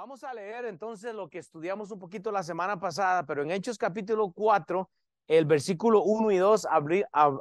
[0.00, 3.76] Vamos a leer entonces lo que estudiamos un poquito la semana pasada, pero en Hechos
[3.76, 4.88] capítulo 4,
[5.26, 6.68] el versículo 1 y 2,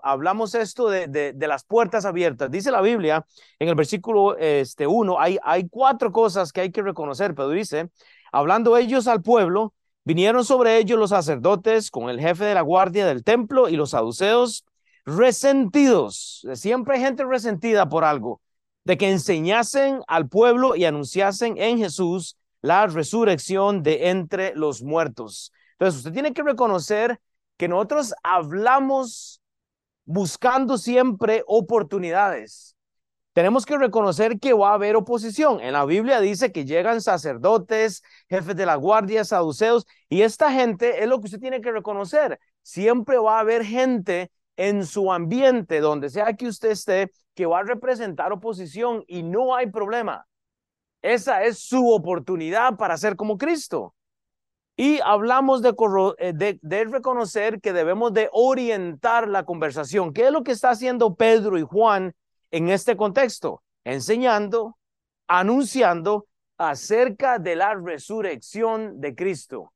[0.02, 2.50] hablamos esto de, de, las puertas abiertas.
[2.50, 3.24] Dice la Biblia,
[3.60, 7.92] en el versículo este, 1, hay, hay cuatro cosas que hay que reconocer, pero dice,
[8.32, 13.06] hablando ellos al pueblo, vinieron sobre ellos los sacerdotes con el jefe de la guardia
[13.06, 14.66] del templo y los saduceos
[15.06, 16.44] resentidos.
[16.56, 18.42] Siempre hay gente resentida por algo
[18.84, 22.36] de que enseñasen al pueblo y anunciasen en Jesús
[22.68, 25.54] la resurrección de entre los muertos.
[25.74, 27.20] Entonces, usted tiene que reconocer
[27.56, 29.42] que nosotros hablamos
[30.04, 32.76] buscando siempre oportunidades.
[33.32, 35.62] Tenemos que reconocer que va a haber oposición.
[35.62, 41.02] En la Biblia dice que llegan sacerdotes, jefes de la guardia, saduceos, y esta gente
[41.02, 42.38] es lo que usted tiene que reconocer.
[42.64, 47.60] Siempre va a haber gente en su ambiente, donde sea que usted esté, que va
[47.60, 50.26] a representar oposición y no hay problema.
[51.02, 53.94] Esa es su oportunidad para ser como Cristo.
[54.76, 55.74] Y hablamos de,
[56.20, 60.14] eh, de, de, reconocer que debemos de orientar la conversación.
[60.14, 62.14] ¿Qué es lo que está haciendo Pedro y Juan
[62.52, 63.64] en este contexto?
[63.84, 64.78] Enseñando,
[65.28, 69.74] anunciando acerca de la resurrección de Cristo.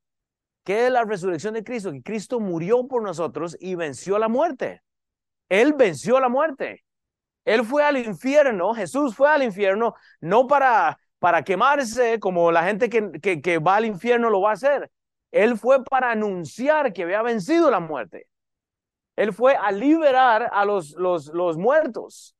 [0.64, 1.90] ¿Qué es la resurrección de Cristo?
[1.90, 4.82] Que Cristo murió por nosotros y venció la muerte.
[5.48, 6.84] Él venció la muerte.
[7.44, 12.90] Él fue al infierno, Jesús fue al infierno, no para, para quemarse como la gente
[12.90, 14.90] que, que, va al infierno lo va a hacer.
[15.30, 18.26] Él fue para anunciar que había vencido la muerte.
[19.14, 22.34] Él fue a liberar a los, los, los muertos,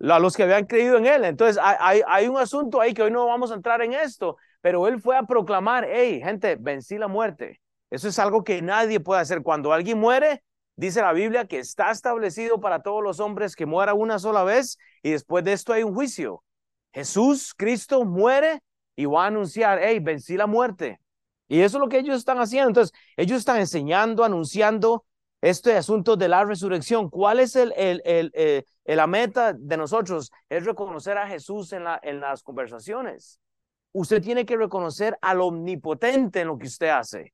[0.00, 1.24] a los que habían creído en Él.
[1.24, 4.86] Entonces, hay, hay un asunto ahí que hoy no vamos a entrar en esto, pero
[4.86, 7.60] él fue a proclamar, hey, gente, vencí la muerte.
[7.90, 9.42] Eso es algo que nadie puede hacer.
[9.42, 10.44] Cuando alguien muere,
[10.76, 14.78] dice la Biblia que está establecido para todos los hombres que muera una sola vez
[15.02, 16.43] y después de esto hay un juicio.
[16.94, 18.62] Jesús, Cristo, muere
[18.96, 21.00] y va a anunciar, hey, vencí la muerte.
[21.48, 22.68] Y eso es lo que ellos están haciendo.
[22.68, 25.04] Entonces, ellos están enseñando, anunciando
[25.42, 27.10] este asunto de la resurrección.
[27.10, 30.30] ¿Cuál es el, el, eh, la meta de nosotros?
[30.48, 33.38] Es reconocer a Jesús en, la, en las conversaciones
[33.94, 37.32] usted tiene que reconocer al omnipotente en lo que usted hace.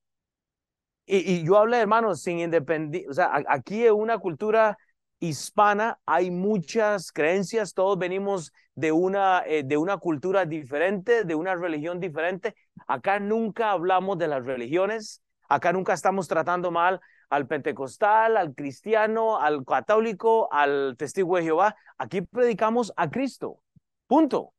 [1.06, 4.78] Y, yo hablé, hermanos, sin independencia, o sea, aquí en una cultura
[5.20, 11.54] hispana hay muchas creencias, todos venimos de una, eh, de una cultura diferente, de una
[11.54, 12.56] religión diferente.
[12.88, 19.40] Acá nunca hablamos de las religiones, acá nunca estamos tratando mal al pentecostal, al cristiano,
[19.40, 21.76] al católico, al testigo de Jehová.
[21.98, 23.62] Aquí predicamos a Cristo.
[24.06, 24.52] Punto.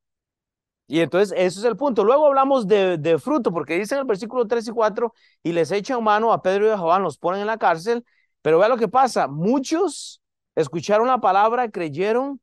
[0.88, 2.04] Y entonces, eso es el punto.
[2.04, 6.04] Luego hablamos de, fruto, porque dice en el versículo 3 y 4, y les echan
[6.04, 8.06] mano a Pedro y a Juan, los ponen en la cárcel,
[8.42, 10.21] pero vea lo que pasa, muchos
[10.56, 12.42] escucharon la palabra, creyeron,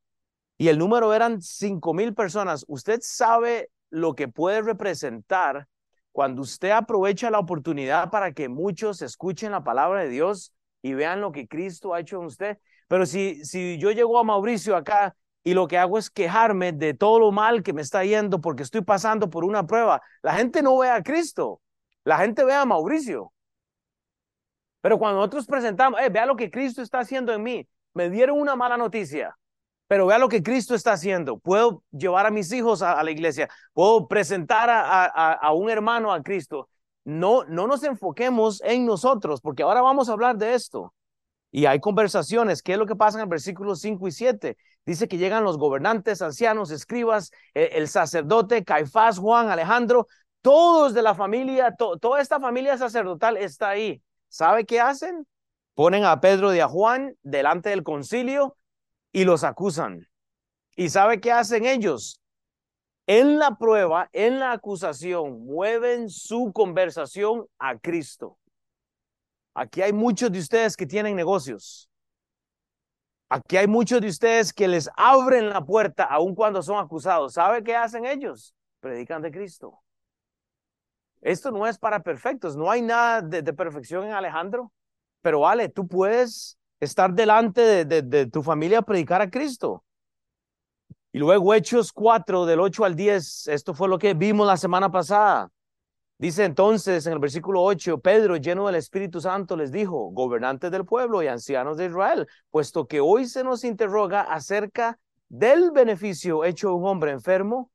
[0.56, 2.64] y el número eran cinco mil personas.
[2.68, 5.68] Usted sabe lo que puede representar
[6.12, 10.52] cuando usted aprovecha la oportunidad para que muchos escuchen la palabra de Dios
[10.82, 12.58] y vean lo que Cristo ha hecho en usted.
[12.88, 15.14] Pero si, si yo llego a Mauricio acá
[15.44, 18.64] y lo que hago es quejarme de todo lo mal que me está yendo porque
[18.64, 20.02] estoy pasando por una prueba.
[20.22, 21.60] La gente no ve a Cristo,
[22.04, 23.32] la gente ve a Mauricio.
[24.80, 28.40] Pero cuando nosotros presentamos, eh, vea lo que Cristo está haciendo en mí, me dieron
[28.40, 29.36] una mala noticia,
[29.86, 31.38] pero vea lo que Cristo está haciendo.
[31.38, 36.22] Puedo llevar a mis hijos a, la iglesia, puedo presentar a, a, un hermano a
[36.22, 36.68] Cristo.
[37.04, 40.92] No, no nos enfoquemos en nosotros, porque ahora vamos a hablar de esto.
[41.50, 42.62] Y hay conversaciones.
[42.62, 44.56] ¿Qué es lo que pasa en el versículo 5 y 7?
[44.84, 50.06] Dice que llegan los gobernantes, ancianos, escribas, eh, el sacerdote, Caifás, Juan, Alejandro,
[50.42, 54.02] todos de la familia, toda esta familia sacerdotal está ahí.
[54.28, 55.26] ¿Sabe qué hacen?
[55.78, 58.56] Ponen a Pedro y a Juan delante del concilio
[59.12, 60.08] y los acusan.
[60.74, 62.20] ¿Y sabe qué hacen ellos?
[63.06, 68.40] En la prueba, en la acusación, mueven su conversación a Cristo.
[69.54, 71.88] Aquí hay muchos de ustedes que tienen negocios.
[73.28, 77.34] Aquí hay muchos de ustedes que les abren la puerta aun cuando son acusados.
[77.34, 78.52] ¿Sabe qué hacen ellos?
[78.80, 79.78] Predican de Cristo.
[81.20, 82.56] Esto no es para perfectos.
[82.56, 84.72] No hay nada de, perfección en Alejandro.
[85.28, 89.84] Pero vale, tú puedes estar delante de, tu familia a predicar a Cristo.
[91.12, 94.90] Y luego Hechos 4, del 8 al 10, esto fue lo que vimos la semana
[94.90, 95.50] pasada.
[96.16, 100.86] Dice entonces en el versículo 8, Pedro, lleno del Espíritu Santo, les dijo, gobernantes del
[100.86, 104.98] pueblo y ancianos de Israel, puesto que hoy se nos interroga acerca
[105.28, 107.70] del beneficio hecho a un hombre enfermo,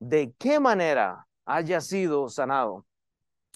[0.00, 2.84] de qué manera haya sido sanado.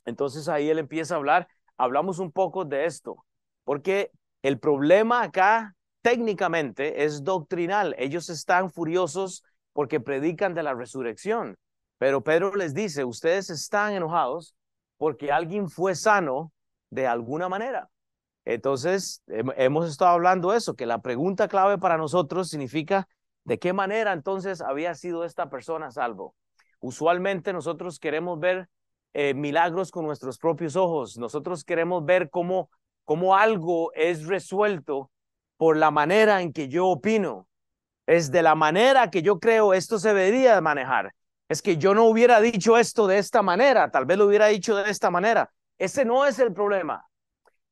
[0.07, 1.47] Entonces ahí él empieza a hablar,
[1.77, 3.23] hablamos un poco de esto,
[3.65, 4.11] porque
[4.43, 7.95] el problema acá técnicamente es doctrinal.
[7.99, 11.57] Ellos están furiosos porque predican de la resurrección.
[11.99, 14.55] Pero Pedro les dice, ustedes están enojados
[14.97, 16.53] porque alguien fue sano
[16.91, 17.89] de alguna manera.
[18.45, 23.09] Entonces, hemos estado hablando eso, que la pregunta clave para nosotros significa,
[23.45, 26.35] ¿de qué manera entonces había sido esta persona salvo?
[26.81, 28.69] Usualmente nosotros queremos ver
[29.15, 31.17] eh, milagros con nuestros propios ojos.
[31.17, 32.69] Nosotros queremos ver cómo,
[33.05, 35.11] cómo algo es resuelto
[35.57, 37.49] por la manera en que yo opino.
[38.07, 41.15] Es de la manera que yo creo esto se debería manejar.
[41.49, 44.77] Es que yo no hubiera dicho esto de esta manera, tal vez lo hubiera dicho
[44.77, 45.51] de esta manera.
[45.79, 47.07] Ese no es el problema.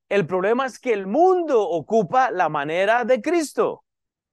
[0.09, 3.85] El problema es que el mundo ocupa la manera de Cristo.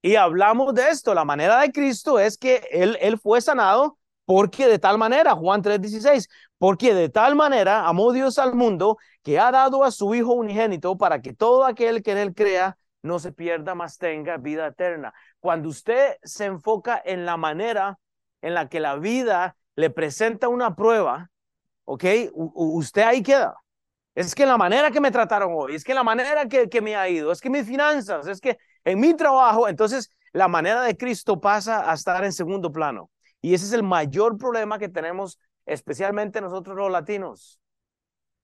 [0.02, 3.99] Y hablamos de esto, la manera de Cristo es que Él, él fue sanado
[4.30, 6.30] porque de tal manera, Juan 3:16,
[6.60, 11.00] porque de tal manera amó Dios al mundo que ha dado a su Hijo unigénito
[11.00, 15.16] para que todo aquel que en Él crea no se pierda, más tenga vida eterna.
[15.40, 17.98] Cuando usted se enfoca en la manera
[18.44, 21.32] en la que la vida le presenta una prueba,
[21.86, 22.04] ¿ok?
[22.36, 23.56] usted ahí queda.
[24.14, 26.96] Es que la manera que me trataron hoy, es que la manera que, que me
[26.96, 30.96] ha ido, es que mis finanzas, es que en mi trabajo, entonces la manera de
[30.96, 33.10] Cristo pasa a estar en segundo plano.
[33.42, 37.60] Y ese es el mayor problema que tenemos, especialmente nosotros los latinos.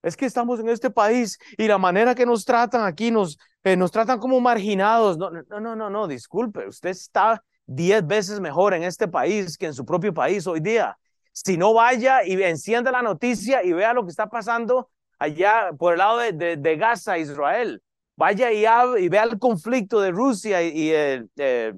[0.02, 3.76] Es que estamos en este país y la manera que nos tratan aquí nos, eh,
[3.76, 5.18] nos tratan como marginados.
[5.18, 9.66] No, no, no, no, no, disculpe, usted está diez veces mejor en este país que
[9.66, 10.98] en su propio país hoy día.
[11.32, 14.90] Si no vaya y encienda la noticia y vea lo que está pasando
[15.20, 17.82] allá por el lado de, Gaza, Israel.
[18.16, 18.66] Vaya y,
[19.04, 21.74] y, vea el conflicto de Rusia y, eh, eh,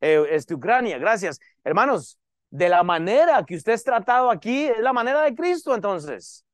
[0.00, 0.98] este, Ucrania.
[0.98, 1.38] Gracias.
[1.64, 2.18] Hermanos,
[2.52, 6.44] de la manera que usted es tratado aquí, es la manera de Cristo entonces.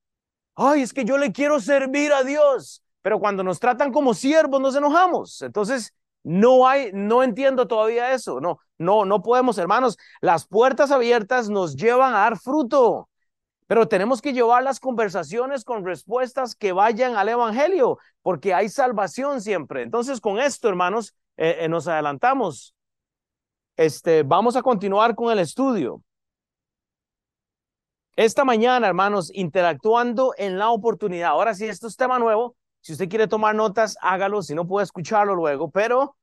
[0.55, 4.61] Ay, es que yo le quiero servir a Dios, pero cuando nos tratan como siervos
[4.61, 5.41] nos enojamos.
[5.41, 5.93] Entonces,
[6.23, 8.39] no hay, no entiendo todavía eso.
[8.39, 9.97] No, no, no podemos, hermanos.
[10.21, 13.09] Las puertas abiertas nos llevan a dar fruto,
[13.67, 19.41] pero tenemos que llevar las conversaciones con respuestas que vayan al Evangelio, porque hay salvación
[19.41, 19.81] siempre.
[19.83, 22.73] Entonces, con esto, hermanos, eh, eh, nos adelantamos.
[23.79, 26.03] Este, vamos a continuar con el estudio.
[28.17, 31.29] Esta mañana, hermanos, interactuando en la oportunidad.
[31.29, 32.57] Ahora sí, esto es tema nuevo.
[32.81, 34.41] Si usted quiere tomar notas, hágalo.
[34.41, 35.71] Si no puede escucharlo luego.
[35.71, 36.17] Pero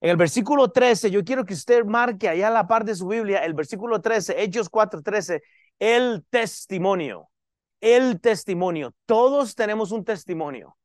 [0.00, 3.44] en el versículo 13, yo quiero que usted marque allá la parte de su Biblia,
[3.44, 5.42] el versículo 13, Hechos 4, 13,
[5.80, 7.28] el testimonio.
[7.80, 8.94] El testimonio.
[9.04, 10.76] Todos tenemos un testimonio.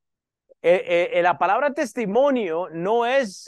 [0.63, 3.47] Eh, eh, la palabra testimonio no es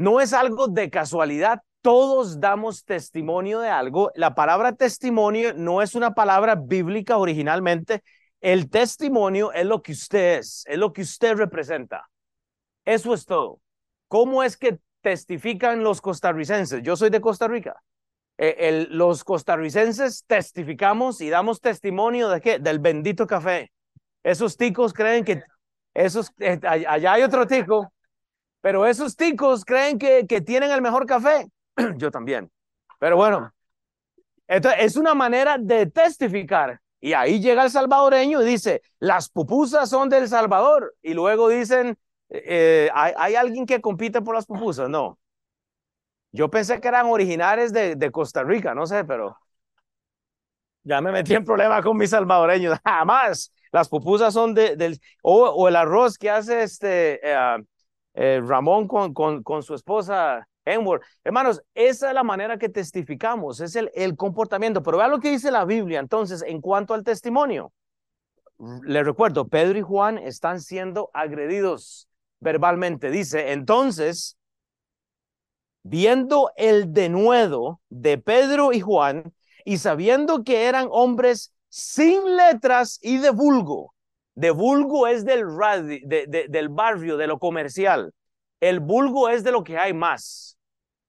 [0.00, 1.60] no es algo de casualidad.
[1.82, 4.10] Todos damos testimonio de algo.
[4.14, 8.02] La palabra testimonio no es una palabra bíblica originalmente.
[8.40, 12.08] El testimonio es lo que usted es, es lo que usted representa.
[12.86, 13.60] Eso es todo.
[14.08, 16.82] ¿Cómo es que testifican los costarricenses?
[16.82, 17.76] Yo soy de Costa Rica.
[18.38, 22.58] Eh, los costarricenses testificamos y damos testimonio de qué?
[22.58, 23.70] Del bendito café.
[24.22, 25.42] Esos ticos creen que
[25.92, 27.92] esos, eh, allá hay otro tico
[28.60, 31.46] pero esos ticos creen que, que tienen el mejor café.
[31.96, 32.50] Yo también.
[32.98, 33.52] Pero bueno,
[34.46, 36.80] esto es una manera de testificar.
[37.00, 40.94] Y ahí llega el salvadoreño y dice, las pupusas son del Salvador.
[41.00, 41.96] Y luego dicen,
[42.28, 44.90] eh, ¿hay, ¿hay, alguien que compite por las pupusas?
[44.90, 45.18] No.
[46.32, 49.36] Yo pensé que eran originales de, Costa Rica, no sé, pero
[50.82, 52.78] ya me metí en problema con mis salvadoreños.
[52.84, 53.52] Jamás.
[53.72, 57.56] Las pupusas son de, del, o, o, el arroz que hace este, eh,
[58.14, 61.02] eh, Ramón con, con, su esposa Enward.
[61.24, 64.82] Hermanos, esa es la manera que testificamos, es el, el comportamiento.
[64.82, 67.72] Pero vea lo que dice la Biblia entonces en cuanto al testimonio.
[68.82, 72.08] Le recuerdo, Pedro y Juan están siendo agredidos
[72.40, 73.10] verbalmente.
[73.10, 74.36] Dice, entonces,
[75.82, 79.32] viendo el denuedo de Pedro y Juan
[79.64, 83.94] y sabiendo que eran hombres sin letras y de vulgo,
[84.34, 85.46] de vulgo es del,
[86.06, 88.12] del barrio, de lo comercial.
[88.60, 90.58] El vulgo es de lo que hay más,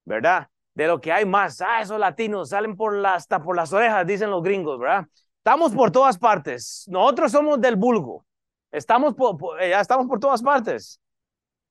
[0.04, 0.48] ¿verdad?
[0.74, 1.60] De lo que hay más.
[1.60, 5.06] Ah, esos latinos salen por la, hasta por las orejas, dicen los gringos, ¿verdad?
[5.38, 6.84] Estamos por todas partes.
[6.88, 8.24] Nosotros somos del vulgo.
[8.70, 11.00] Estamos por, eh, ya estamos por todas partes.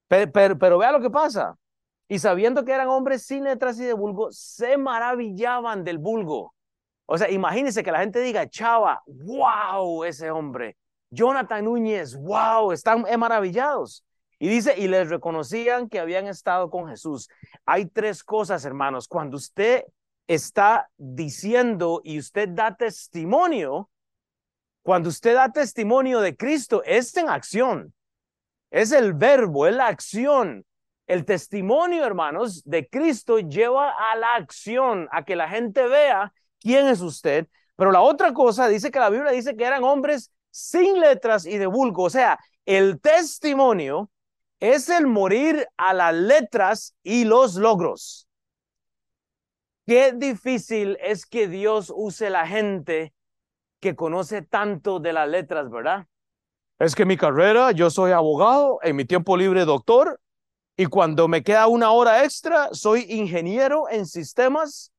[0.07, 1.55] Pero, pero, vea lo que pasa.
[2.07, 6.53] Y sabiendo que eran hombres sin letras y de vulgo, se maravillaban del vulgo.
[7.05, 10.75] O sea, imagínense que la gente diga, chava, wow, ese hombre.
[11.11, 14.03] Jonathan Núñez, wow, están maravillados.
[14.39, 17.29] Y dice, y les reconocían que habían estado con Jesús.
[17.65, 19.07] Hay tres cosas, hermanos.
[19.07, 19.83] Cuando usted
[20.25, 23.89] está diciendo y usted da testimonio,
[24.81, 27.93] cuando usted da testimonio de Cristo, es en acción.
[28.71, 30.65] Es el verbo, es la acción.
[31.05, 36.87] El testimonio, hermanos, de Cristo lleva a la acción, a que la gente vea quién
[36.87, 37.47] es usted.
[37.75, 41.57] Pero la otra cosa dice que la Biblia dice que eran hombres sin letras y
[41.57, 42.03] de vulgo.
[42.03, 44.11] O sea, el testimonio
[44.59, 48.27] es el morir a las letras y los logros.
[49.87, 53.13] Qué difícil es que Dios use la gente
[53.79, 56.05] que conoce tanto de las letras, ¿verdad?
[56.77, 60.19] Es que mi carrera, yo soy abogado, en mi tiempo libre doctor,
[60.77, 64.91] y cuando me queda una hora extra, soy ingeniero en sistemas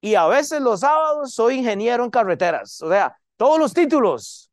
[0.00, 2.80] y a veces los sábados soy ingeniero en carreteras.
[2.82, 4.47] O sea, todos los títulos.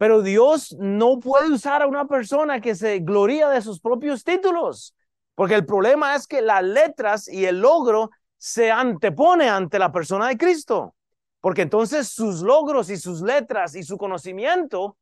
[0.00, 4.96] Pero Dios no puede usar a una persona que se gloría de sus propios títulos,
[5.34, 10.28] porque el problema es que las letras y el logro se antepone ante la persona
[10.28, 10.94] de Cristo,
[11.42, 14.96] porque entonces sus logros y sus letras y su conocimiento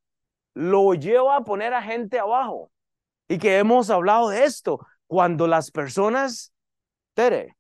[0.55, 2.73] lo lleva a poner a gente abajo.
[3.29, 6.53] Y que hemos hablado de esto, cuando las personas,
[7.15, 7.57] Tere,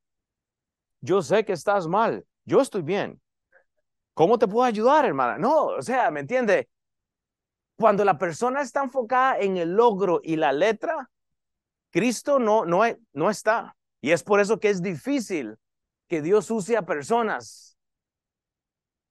[1.00, 3.20] yo sé que estás mal, yo estoy bien.
[4.14, 5.38] ¿Cómo te puedo ayudar, hermana?
[5.38, 6.68] No, o sea, ¿me entiende?
[7.78, 11.10] Cuando la persona está enfocada en el logro y la letra,
[11.90, 12.82] Cristo no, no,
[13.12, 13.76] no está.
[14.00, 15.56] Y es por eso que es difícil
[16.08, 17.78] que Dios use a personas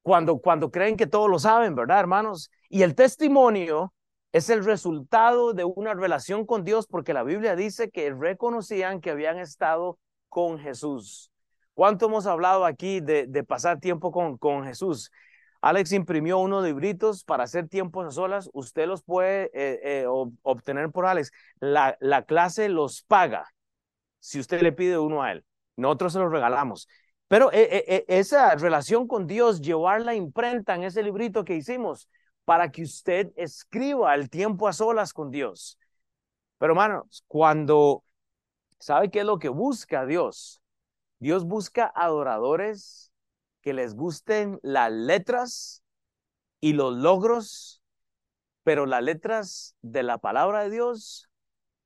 [0.02, 2.52] cuando, cuando creen que todos lo saben, ¿verdad, hermanos?
[2.70, 3.94] Y el testimonio
[4.34, 9.12] es el resultado de una relación con Dios porque la Biblia dice que reconocían que
[9.12, 9.98] habían estado
[10.28, 11.32] con Jesús.
[11.74, 15.10] ¿Cuánto hemos hablado aquí de, de pasar tiempo con, con Jesús?
[15.62, 18.50] Alex imprimió unos libritos para hacer tiempos a solas.
[18.54, 20.06] Usted los puede eh, eh,
[20.44, 21.32] obtener por Alex.
[21.60, 23.54] La, la clase los paga
[24.20, 25.46] si usted le pide uno a él.
[25.76, 26.88] Nosotros se los regalamos.
[27.28, 32.10] Pero eh, esa relación con Dios, llevar la imprenta en ese librito que hicimos
[32.46, 35.78] para que usted escriba el tiempo a solas con Dios.
[36.58, 38.04] Pero hermanos, cuando,
[38.80, 40.62] ¿sabe qué es lo que busca Dios?
[41.20, 43.07] Dios busca adoradores
[43.62, 45.84] que les gusten las letras
[46.60, 47.82] y los logros,
[48.64, 51.30] pero las letras de la palabra de Dios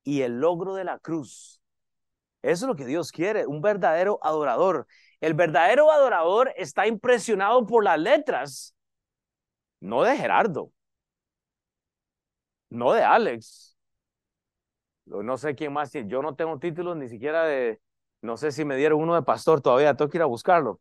[0.03, 1.61] y el logro de la cruz.
[2.41, 4.87] Eso es lo que Dios quiere, un verdadero adorador.
[5.19, 8.75] El verdadero adorador está impresionado por las letras,
[9.79, 10.71] no de Gerardo,
[12.69, 13.77] no de Alex.
[15.05, 15.91] No sé quién más.
[15.91, 17.81] Yo no tengo títulos ni siquiera de,
[18.21, 20.79] no sé si me dieron uno de pastor todavía, tengo que ir a buscarlo.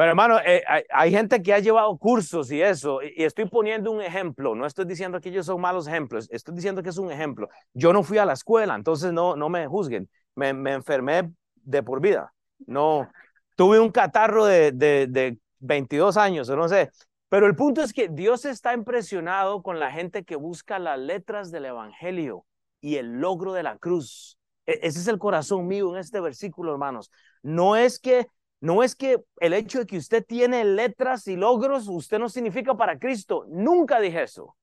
[0.00, 4.00] Pero hermano, eh, hay, gente que ha llevado cursos y eso, y, estoy poniendo un
[4.00, 7.50] ejemplo, no estoy diciendo que ellos son malos ejemplos, estoy diciendo que es un ejemplo.
[7.74, 11.82] Yo no fui a la escuela, entonces no, no me juzguen, me, me enfermé de
[11.82, 12.32] por vida,
[12.66, 13.10] no,
[13.56, 16.90] tuve un catarro de, de, de 22 años, no sé,
[17.28, 21.50] pero el punto es que Dios está impresionado con la gente que busca las letras
[21.50, 22.46] del Evangelio
[22.80, 24.38] y el logro de la cruz.
[24.64, 27.10] E, ese es el corazón mío en este versículo, hermanos.
[27.42, 28.28] No es que
[28.60, 32.76] no es que el hecho de que usted tiene letras y logros, usted no significa
[32.76, 33.46] para Cristo.
[33.48, 34.56] Nunca dije eso.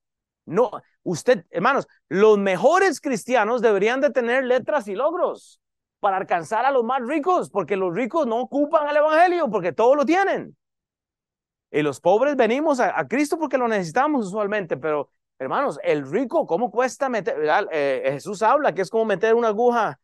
[0.45, 0.71] No,
[1.03, 5.59] usted, hermanos, los mejores cristianos deberían de tener letras y logros
[5.99, 9.95] para alcanzar a los más ricos, porque los ricos no ocupan el evangelio, porque todo
[9.95, 10.55] lo tienen.
[11.71, 16.71] Y los pobres venimos a, Cristo porque lo necesitamos usualmente, pero hermanos, el rico, ¿cómo
[16.71, 17.35] cuesta meter?
[17.71, 19.99] Eh, Jesús habla que es como meter una aguja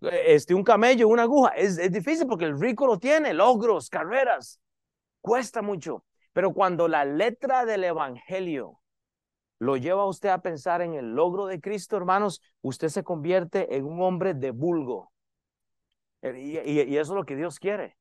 [0.00, 1.50] este, un camello, una aguja.
[1.50, 4.60] Es, es difícil porque el rico lo tiene, logros, carreras.
[5.20, 6.04] Cuesta mucho.
[6.32, 8.80] Pero cuando la letra del Evangelio
[9.58, 13.76] lo lleva a usted a pensar en el logro de Cristo, hermanos, usted se convierte
[13.76, 15.12] en un hombre de vulgo.
[16.22, 17.96] Eh, y, y, eso es lo que Dios quiere.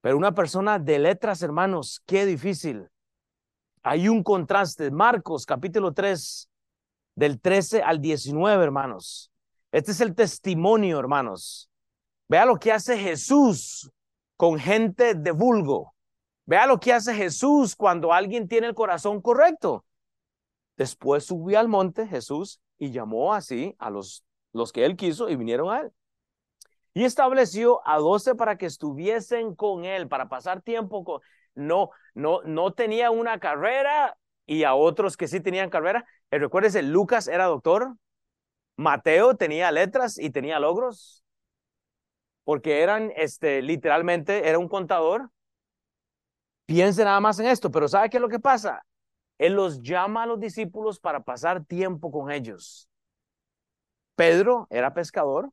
[0.00, 2.88] Pero una persona de letras, hermanos, qué difícil.
[3.82, 4.90] Hay un contraste.
[4.90, 6.50] Marcos capítulo 3,
[7.14, 9.30] del 13 al 19, hermanos.
[9.74, 11.68] Este es el testimonio, hermanos.
[12.28, 13.90] Vea lo que hace Jesús
[14.36, 15.96] con gente de vulgo.
[16.46, 19.84] Vea lo que hace Jesús cuando alguien tiene el corazón correcto.
[20.76, 25.34] Después subió al monte Jesús y llamó así a los, los que él quiso y
[25.34, 25.90] vinieron a él.
[26.92, 31.20] Y estableció a doce para que estuviesen con él, para pasar tiempo con...
[31.56, 34.16] No, no, no tenía una carrera
[34.46, 36.06] y a otros que sí tenían carrera.
[36.30, 37.96] Eh, recuérdese, Lucas era doctor,
[38.76, 41.24] Mateo tenía letras y tenía logros,
[42.44, 45.30] porque eran, este, literalmente, era un contador.
[46.66, 48.84] Piense nada más en esto, pero ¿sabe qué es lo que pasa?
[49.38, 52.88] Él los llama a los discípulos para pasar tiempo con ellos.
[54.16, 55.50] Pedro era pescador.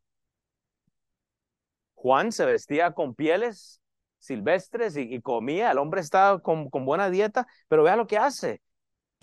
[1.95, 3.81] Juan se vestía con pieles
[4.21, 5.71] silvestres y, comía.
[5.71, 8.61] El hombre estaba con, con buena dieta, pero vea lo que hace.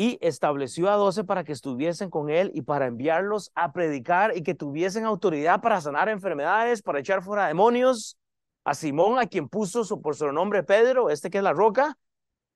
[0.01, 4.45] Y estableció a doce para que estuviesen con él y para enviarlos a predicar y
[4.45, 8.17] que tuviesen autoridad para sanar enfermedades, para echar fuera demonios,
[8.65, 11.99] a Simón, a quien puso su, por su nombre Pedro, este que es la roca,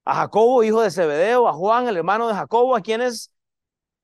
[0.05, 3.35] a Jacobo, hijo de Zebedeo, a Juan, el hermano de Jacobo, a quienes,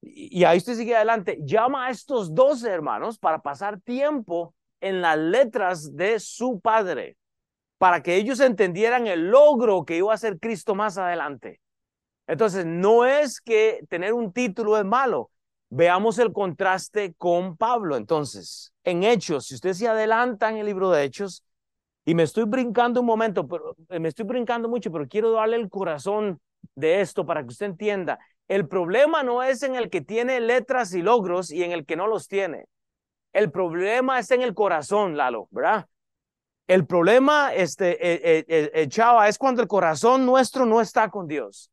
[0.00, 5.16] y, ahí usted sigue adelante, llama a estos doce hermanos para pasar tiempo en las
[5.16, 7.16] letras de su padre,
[7.78, 11.60] para que ellos entendieran el logro que iba a ser Cristo más adelante.
[12.28, 15.30] Entonces, no es que tener un título es malo.
[15.70, 17.96] Veamos el contraste con Pablo.
[17.96, 21.42] Entonces, en Hechos, si usted se adelanta en el libro de Hechos,
[22.04, 25.56] y me estoy brincando un momento, pero eh, me estoy brincando mucho, pero quiero darle
[25.56, 26.40] el corazón
[26.74, 28.18] de esto para que usted entienda.
[28.46, 31.96] El problema no es en el que tiene letras y logros y en el que
[31.96, 32.66] no los tiene.
[33.32, 35.86] El problema está en el corazón, Lalo, ¿verdad?
[36.66, 41.70] El problema, este, eh, eh, Chava, es cuando el corazón nuestro no está con Dios.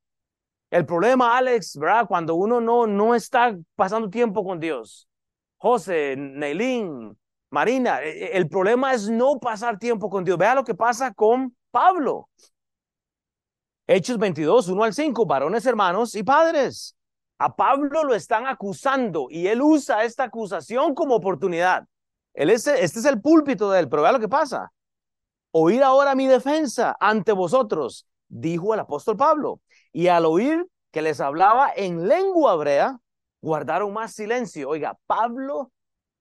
[0.75, 2.05] El problema, Alex, ¿verdad?
[2.05, 5.07] Cuando uno no, no está pasando tiempo con Dios.
[5.55, 7.17] José, Neilín,
[7.49, 10.37] Marina, e, e, el problema es no pasar tiempo con Dios.
[10.37, 12.27] Vea lo que pasa con Pablo.
[13.87, 16.93] Hechos 22, 1 al 5, varones hermanos y padres.
[17.37, 21.85] A Pablo lo están acusando y él usa esta acusación como oportunidad.
[22.33, 24.73] Él es, este es el púlpito de él, pero vea lo que pasa.
[25.51, 29.61] Oír ahora mi defensa ante vosotros, dijo el apóstol Pablo
[29.95, 32.99] y al oír que les hablaba en lengua hebrea,
[33.41, 34.67] guardaron más silencio.
[34.67, 35.71] Oiga, Pablo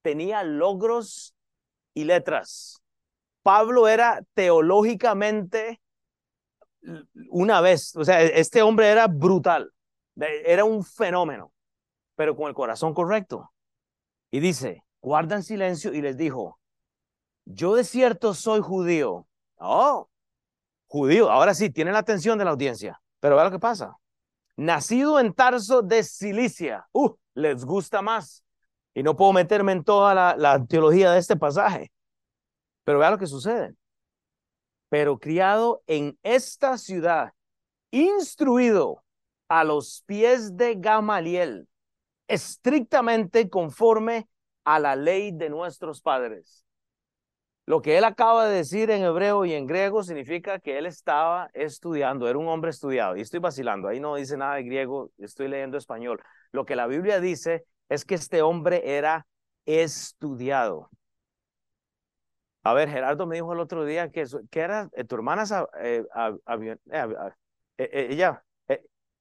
[0.01, 1.35] tenía logros
[1.93, 2.81] y letras.
[3.43, 5.81] Pablo era teológicamente
[7.31, 9.73] una vez, o sea, este hombre era brutal,
[10.15, 11.53] era un fenómeno,
[12.15, 13.51] pero con el corazón correcto.
[14.31, 16.61] Y dice, guardan silencio y les dijo,
[17.45, 19.27] yo de cierto soy judío.
[19.57, 20.09] Oh,
[20.87, 23.01] judío, ahora sí, tienen la atención de la audiencia.
[23.25, 23.97] Pero vea lo que pasa.
[24.55, 26.87] Nacido en Tarso de Cilicia.
[26.93, 28.45] Uh, les gusta más.
[28.93, 31.91] Y no puedo meterme en toda la, la teología de este pasaje.
[32.85, 33.75] Pero vea lo que sucede.
[34.91, 37.33] Pero criado en esta ciudad,
[37.91, 39.03] instruido
[39.49, 41.67] a los pies de Gamaliel,
[42.29, 44.29] estrictamente conforme
[44.65, 46.67] a la ley de nuestros padres.
[47.67, 51.49] Lo que él acaba de decir en hebreo y en griego significa que él estaba
[51.55, 53.17] estudiando, era un hombre estudiado.
[53.17, 56.23] Y estoy vacilando, ahí no dice nada de griego, estoy leyendo español.
[56.53, 59.27] Lo que la Biblia dice es que este hombre era
[59.65, 60.91] estudiado.
[62.65, 65.45] A ver, Gerardo me dijo el otro día que, que era eh, tu hermana,
[65.81, 66.05] eh,
[67.79, 68.43] eh, ella,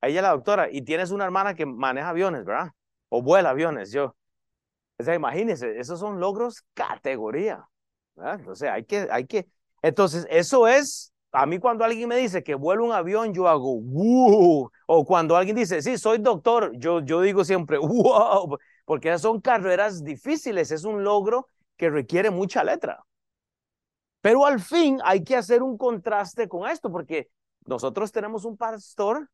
[0.01, 2.71] ella la doctora, y tienes una hermana que maneja aviones, ¿verdad?
[3.09, 4.15] O vuela aviones, yo.
[4.97, 7.65] O sea, imagínense, esos son logros categoría.
[8.17, 9.47] Entonces hay que, hay que,
[9.81, 13.81] entonces eso es, a mí cuando alguien me dice que vuelo un avión, yo hago,
[13.81, 19.21] wow, o cuando alguien dice, sí, soy doctor, yo, yo digo siempre, wow, porque esas
[19.21, 23.03] son carreras difíciles, es un logro que requiere mucha letra.
[24.21, 27.29] Pero al fin hay que hacer un contraste con esto, porque
[27.65, 29.29] nosotros tenemos un pastor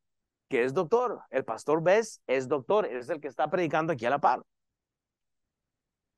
[0.48, 4.10] que es doctor, el pastor Bess es doctor, es el que está predicando aquí a
[4.10, 4.42] la par.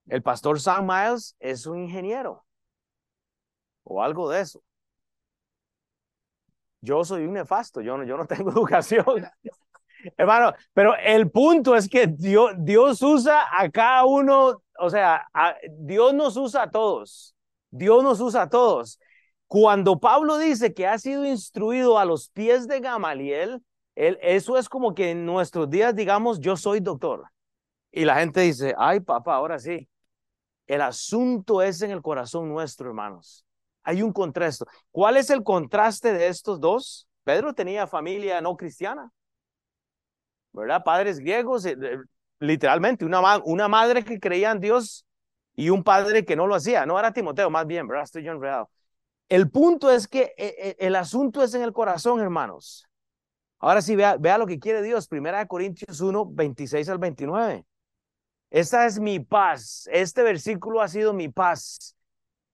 [0.06, 2.44] El pastor Sam Miles es un ingeniero
[3.84, 4.62] o algo de eso.
[6.80, 9.04] Yo soy un nefasto, yo no, yo no tengo educación.
[10.16, 15.28] Hermano, pero el punto es que Dios, Dios usa a cada uno, o sea,
[15.78, 17.36] Dios nos usa a todos.
[17.70, 18.98] Dios nos usa a todos.
[19.46, 23.62] Cuando Pablo dice que ha sido instruido a los pies de Gamaliel,
[23.94, 27.28] él, eso es como que en nuestros días digamos, yo soy doctor.
[27.92, 29.88] Y la gente dice, ay papá, ahora sí.
[30.66, 33.44] El asunto es en el corazón nuestro, hermanos
[33.82, 34.64] hay un contraste.
[34.90, 37.08] ¿Cuál es el contraste de estos dos?
[37.24, 39.10] Pedro tenía familia no cristiana,
[40.52, 40.82] ¿verdad?
[40.84, 41.98] Padres griegos, eh, eh,
[42.40, 45.04] literalmente, una, una madre que creía en Dios
[45.54, 46.86] y un padre que no lo hacía.
[46.86, 48.04] No era Timoteo, más bien, ¿verdad?
[48.04, 48.70] Estoy enredado.
[49.28, 52.86] El punto es que eh, el asunto es en el corazón, hermanos.
[53.58, 55.06] Ahora sí, vea, vea lo que quiere Dios.
[55.08, 57.64] Primera de Corintios 1, 26 al 29.
[58.50, 59.88] Esta es mi paz.
[59.90, 61.96] Este versículo ha sido mi paz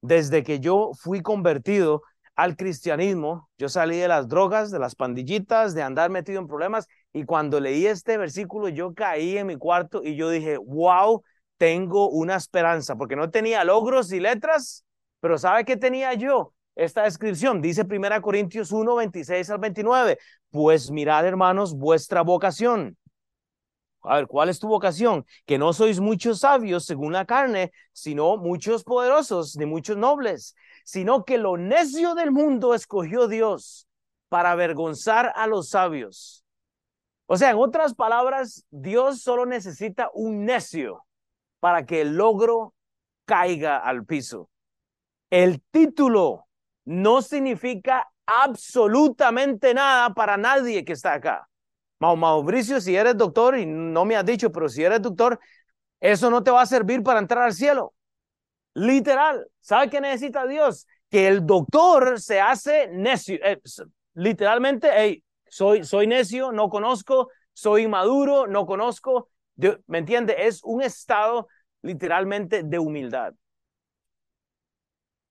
[0.01, 2.03] desde que yo fui convertido
[2.37, 6.87] al cristianismo, yo salí de las drogas, de las pandillitas, de andar metido en problemas,
[7.13, 11.23] y cuando leí este versículo, yo caí en mi cuarto y yo dije, wow,
[11.57, 14.85] tengo una esperanza, porque no tenía logros y letras,
[15.21, 16.53] pero ¿sabe qué tenía yo?
[16.77, 20.19] Esta descripción dice 1 Corintios 1, 26 al 29,
[20.51, 22.97] pues mirad hermanos vuestra vocación
[24.03, 25.27] a ver, ¿cuál es tu vocación?
[25.47, 31.25] Que no sois muchos sabios según la carne, sino muchos poderosos, ni muchos nobles, sino
[31.25, 33.89] que lo necio del mundo escogió Dios
[34.29, 36.45] para avergonzar a los sabios.
[37.27, 41.05] O sea, en otras palabras, Dios solo necesita un necio
[41.61, 42.75] para que el logro
[43.27, 44.49] caiga al piso.
[45.29, 46.47] El título
[46.85, 51.49] no significa absolutamente nada para nadie que está acá.
[51.99, 55.39] Mauricio, si eres doctor, y no me has dicho, pero si eres doctor,
[56.01, 57.95] eso no te va a servir para entrar al cielo.
[58.75, 59.47] Literal.
[59.61, 60.87] ¿Sabe qué necesita Dios?
[61.11, 63.37] Que el doctor se hace necio.
[63.43, 63.61] Eh,
[64.15, 69.31] literalmente, hey, soy, soy necio, no conozco, soy inmaduro, no conozco.
[69.87, 70.37] ¿Me entiende?
[70.39, 71.49] Es un estado
[71.83, 73.35] literalmente de humildad.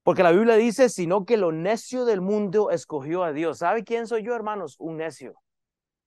[0.04, 3.60] Porque la Biblia dice, sino que lo necio del mundo escogió a Dios.
[3.60, 4.76] ¿Sabe quién soy yo, hermanos?
[4.80, 5.36] Un necio.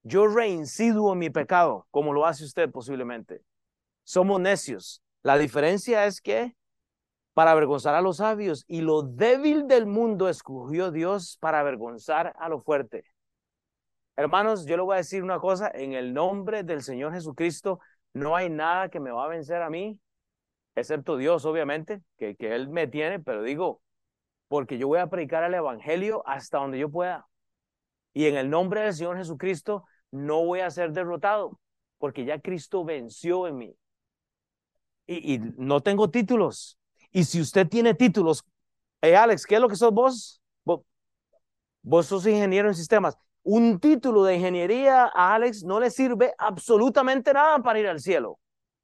[0.03, 3.43] Yo reincido en mi pecado, como lo hace usted posiblemente.
[4.05, 5.03] Somos necios.
[5.23, 6.57] La diferencia es que
[7.35, 12.49] para avergonzar a los sabios y lo débil del mundo escogió Dios para avergonzar a
[12.49, 13.05] lo fuerte.
[14.17, 17.81] Hermanos, yo le voy a decir una cosa, en el nombre del Señor Jesucristo,
[18.13, 19.99] no hay nada que me va a vencer a mí,
[20.75, 23.81] excepto Dios, obviamente, que, que Él me tiene, pero digo,
[24.49, 27.30] porque yo voy a predicar el Evangelio hasta donde yo pueda.
[28.12, 31.61] Y en el nombre del Señor Jesucristo, no voy a ser derrotado,
[31.99, 33.77] porque ya Cristo venció en mí.
[35.07, 36.79] Y, no tengo títulos.
[37.11, 38.44] Y si usted tiene títulos,
[39.01, 40.40] hey Alex, ¿qué es lo que sos vos?
[40.64, 40.83] vos?
[41.83, 47.33] Vos sos ingeniero en sistemas un título de ingeniería a Alex no le sirve absolutamente
[47.33, 48.38] nada para ir al cielo.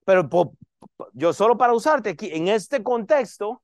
[0.04, 0.28] Pero
[1.12, 3.62] yo solo para usarte aquí, en este contexto,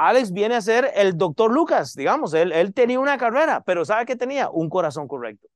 [0.00, 4.16] Alex viene a ser el doctor Lucas, digamos, él, tenía una carrera, pero ¿sabe qué
[4.16, 4.48] tenía?
[4.48, 5.46] Un corazón correcto.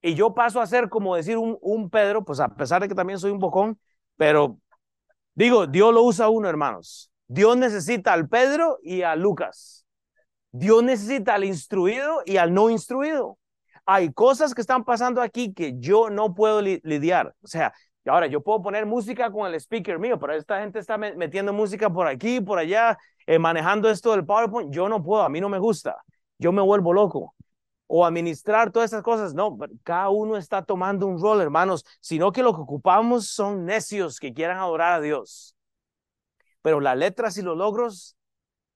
[0.00, 3.18] Y yo paso a ser, como decir, un, Pedro, pues a pesar de que también
[3.18, 3.78] soy un bocón,
[4.16, 4.58] pero
[5.34, 7.10] digo, Dios lo usa uno, hermanos.
[7.28, 9.84] Dios necesita al Pedro y a Lucas.
[10.50, 13.36] Dios necesita al instruido y al no instruido.
[13.84, 17.34] Hay cosas que están pasando aquí que yo no puedo lidiar.
[17.42, 17.74] O sea,
[18.08, 21.90] ahora yo puedo poner música con el speaker mío, pero esta gente está metiendo música
[21.90, 24.72] por aquí, por allá, eh, manejando esto del PowerPoint.
[24.72, 25.96] Yo no puedo, a mí no me gusta.
[26.38, 27.34] Yo me vuelvo loco.
[27.88, 29.34] O administrar todas esas cosas.
[29.34, 34.18] No, cada uno está tomando un rol, hermanos, sino que lo que ocupamos son necios
[34.20, 35.56] que quieran adorar a Dios.
[36.62, 38.16] Pero las letras y los logros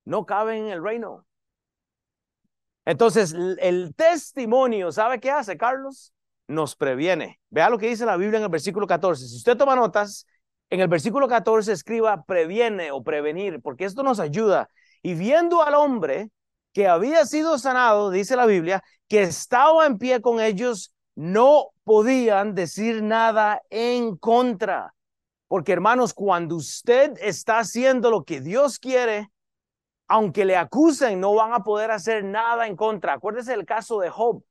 [0.05, 1.27] no caben en el reino.
[2.85, 6.13] Entonces, el testimonio, ¿sabe qué hace, Carlos?
[6.51, 7.39] Nos previene.
[7.49, 9.29] Vea lo que dice la Biblia en el versículo 14.
[9.29, 10.27] Si usted toma notas,
[10.69, 14.69] en el versículo 14 escriba previene o prevenir, porque esto nos ayuda.
[15.01, 16.29] Y viendo al hombre
[16.73, 22.57] que había sido sanado, dice la Biblia, que estaba en pie con ellos, no podían
[22.57, 24.93] decir nada en contra.
[25.47, 29.29] Porque hermanos, cuando usted está haciendo lo que Dios quiere,
[30.09, 33.13] aunque le acusen, no van a poder hacer nada en contra.
[33.13, 34.43] Acuérdese el caso de Job.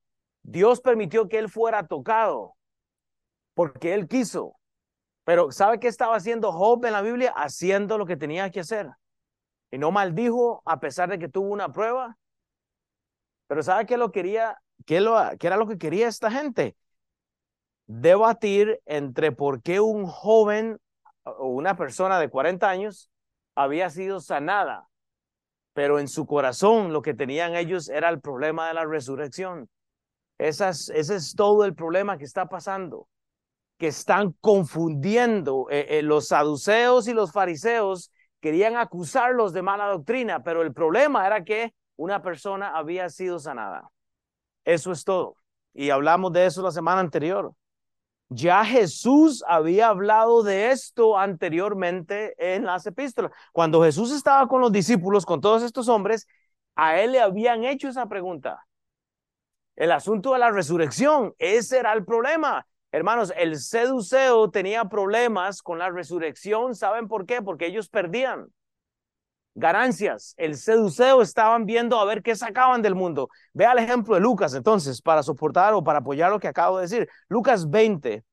[0.50, 2.56] Dios permitió que él fuera tocado
[3.54, 4.56] porque él quiso.
[5.24, 7.32] Pero ¿sabe qué estaba haciendo Job en la Biblia?
[7.36, 8.90] Haciendo lo que tenía que hacer.
[9.70, 12.18] Y no maldijo a pesar de que tuvo una prueba.
[13.48, 14.58] Pero ¿sabe qué lo quería?
[14.88, 16.76] ¿Qué, lo, qué era lo que quería esta gente?
[17.86, 20.80] Debatir entre por qué un joven
[21.24, 23.12] o una persona de 40 años
[23.54, 24.90] había sido sanada
[25.74, 29.70] pero en su corazón lo que tenían ellos era el problema de la resurrección.
[30.39, 33.08] Esas, ese es todo el problema que está pasando,
[33.78, 35.67] que están confundiendo.
[35.69, 41.28] Eh, eh, los saduceos y los fariseos querían acusarlos de mala doctrina, pero el problema
[41.28, 43.91] era que una persona había sido sanada.
[44.63, 45.36] Eso es todo.
[45.73, 47.54] Y hablamos de eso la semana anterior.
[48.30, 53.32] Ya Jesús había hablado de esto anteriormente en las epístolas.
[53.52, 56.28] Cuando Jesús estaba con los discípulos, con todos estos hombres,
[56.75, 58.63] a él le habían hecho esa pregunta.
[59.80, 62.68] El asunto de la resurrección, ese era el problema.
[62.92, 66.76] Hermanos, el seduceo tenía problemas con la resurrección.
[66.76, 67.42] ¿Saben por qué?
[67.42, 68.50] Porque ellos perdían
[69.56, 70.34] ganancias.
[70.36, 73.30] El seduceo estaban viendo a ver qué sacaban del mundo.
[73.54, 76.82] Vea el ejemplo de Lucas, entonces, para soportar o para apoyar lo que acabo de
[76.82, 77.08] decir.
[77.30, 78.26] Lucas 20,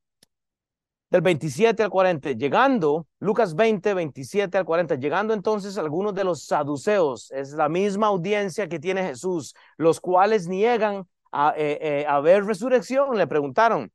[1.11, 6.45] del 27 al 40, llegando, Lucas 20, 27 al 40, llegando entonces algunos de los
[6.45, 12.45] saduceos, es la misma audiencia que tiene Jesús, los cuales niegan a, eh, eh, ver
[12.45, 13.93] resurrección, le preguntaron,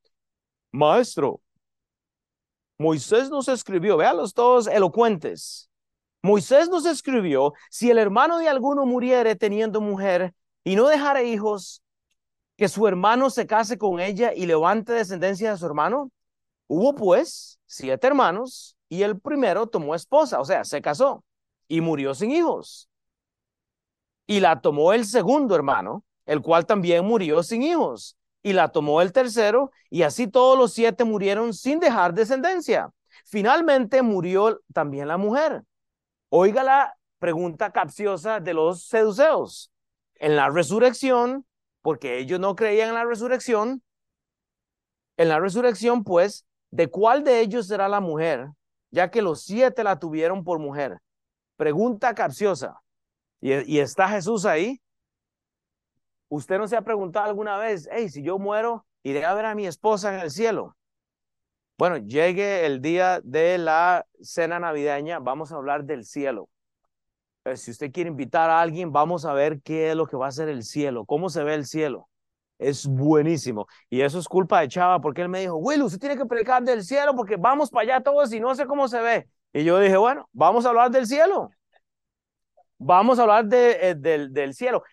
[0.72, 1.42] maestro,
[2.78, 5.70] Moisés nos escribió, los todos elocuentes,
[6.24, 11.82] Moisés nos escribió, si el hermano de alguno muriere teniendo mujer y no dejare hijos,
[12.58, 16.12] que su hermano se case con ella y levante descendencia de su hermano.
[16.68, 21.24] Hubo pues siete hermanos y el primero tomó esposa, o sea, se casó
[21.68, 22.88] y murió sin hijos.
[24.28, 28.18] Y la tomó el segundo hermano, el cual también murió sin hijos.
[28.44, 32.90] y la tomó el tercero, y así todos los siete murieron sin dejar descendencia.
[33.26, 35.64] Finalmente murió también la mujer.
[36.30, 39.72] Oiga la pregunta capciosa de los seduceos.
[40.16, 41.46] En la resurrección,
[41.84, 43.84] porque ellos no creían en la resurrección,
[45.18, 48.48] en la resurrección, pues, ¿de cuál de ellos será la mujer?
[48.90, 50.98] Ya que los siete la tuvieron por mujer.
[51.58, 52.82] Pregunta capciosa.
[53.40, 54.82] ¿Y, y está Jesús ahí?
[56.32, 59.54] ¿Usted no se ha preguntado alguna vez, hey, si yo muero, iré a ver a
[59.54, 60.78] mi esposa en el cielo?
[61.78, 66.48] Bueno, llegue el día de la cena navideña, vamos a hablar del cielo.
[67.44, 70.28] Eh, si usted quiere invitar a alguien, vamos a ver qué es lo que va
[70.28, 72.08] a ser el cielo, cómo se ve el cielo.
[72.58, 73.68] Es buenísimo.
[73.90, 76.64] Y eso es culpa de Chava, porque él me dijo, Will, usted tiene que predicar
[76.64, 79.28] del cielo porque vamos para allá todos y no sé cómo se ve.
[79.52, 81.50] Y yo dije, bueno, vamos a hablar del cielo.
[82.78, 84.84] Vamos a hablar de, eh, del, del cielo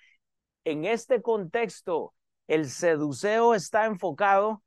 [0.70, 2.14] en este contexto,
[2.46, 4.62] el seduceo está enfocado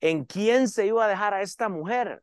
[0.00, 2.20] en quién se iba a dejar a esta mujer.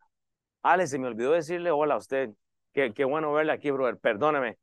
[0.61, 2.29] Ale, se me olvidó decirle hola a usted.
[2.71, 3.97] Qué, qué bueno verle aquí, brother.
[3.97, 4.57] Perdóneme,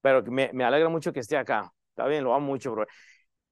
[0.00, 1.72] pero me, me, alegra mucho que esté acá.
[1.90, 2.92] Está bien, lo amo mucho, brother.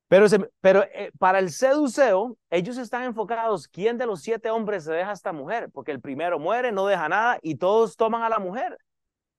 [0.09, 0.27] Pero,
[0.61, 5.11] pero eh, para el seduceo, ellos están enfocados, ¿quién de los siete hombres se deja
[5.11, 5.71] a esta mujer?
[5.73, 8.77] Porque el primero muere, no deja nada y todos toman a la mujer.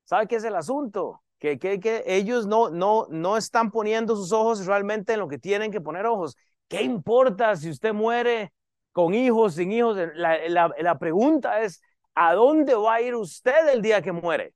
[0.06, 1.22] ¿Sabe qué es el asunto?
[1.42, 5.40] Que, que, que ellos no, no, no están poniendo sus ojos realmente en lo que
[5.40, 6.38] tienen que poner ojos.
[6.68, 8.54] ¿Qué importa si usted muere
[8.92, 9.98] con hijos, sin hijos?
[10.14, 11.82] La, la, la pregunta es,
[12.14, 14.54] ¿a dónde va a ir usted el día que muere?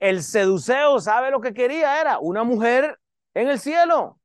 [0.00, 2.00] El seduceo, ¿sabe lo que quería?
[2.00, 2.98] Era una mujer
[3.34, 4.18] en el cielo.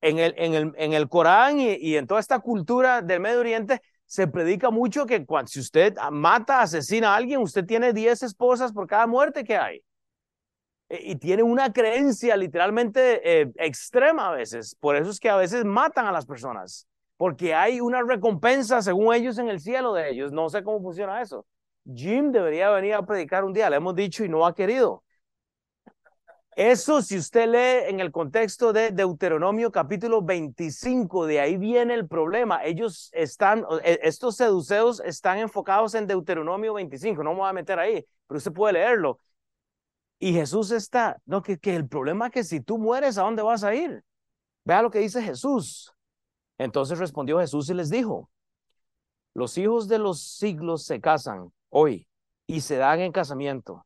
[0.00, 3.80] En el, en el, en el Corán y, en toda esta cultura del Medio Oriente
[4.06, 8.72] se predica mucho que cuando, si usted mata, asesina a alguien, usted tiene 10 esposas
[8.72, 9.84] por cada muerte que hay.
[10.92, 14.76] Eh, y tienen una creencia literalmente eh, extrema a veces.
[14.78, 19.14] Por eso es que a veces matan a las personas, porque hay una recompensa según
[19.14, 20.32] ellos en el cielo de ellos.
[20.32, 21.46] No sé cómo funciona eso.
[21.94, 25.02] Jim debería venir a predicar un día, le hemos dicho y no ha querido.
[26.54, 32.06] Eso, si usted lee en el contexto de Deuteronomio capítulo 25, de ahí viene el
[32.06, 32.62] problema.
[32.62, 37.78] Ellos están, e, estos seduceos están enfocados en Deuteronomio 25, no me voy a meter
[37.78, 39.18] ahí, pero usted puede leerlo.
[40.22, 43.42] Y Jesús está, no, que, que el problema es que si tú mueres, ¿a dónde
[43.42, 44.04] vas a ir?
[44.64, 45.92] Vea lo que dice Jesús.
[46.58, 48.30] Entonces respondió Jesús y les dijo,
[49.34, 52.06] los hijos de los siglos se casan hoy
[52.46, 53.84] y se dan en casamiento,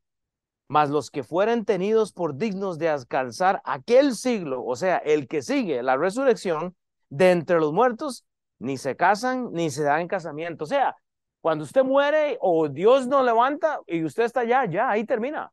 [0.69, 5.41] mas los que fueren tenidos por dignos de alcanzar aquel siglo, o sea, el que
[5.41, 6.77] sigue la resurrección
[7.09, 8.27] de entre los muertos,
[8.59, 10.65] ni se casan ni se dan en casamiento.
[10.65, 10.97] O sea,
[11.41, 15.51] cuando usted muere o Dios no levanta y usted está allá, ya ahí termina.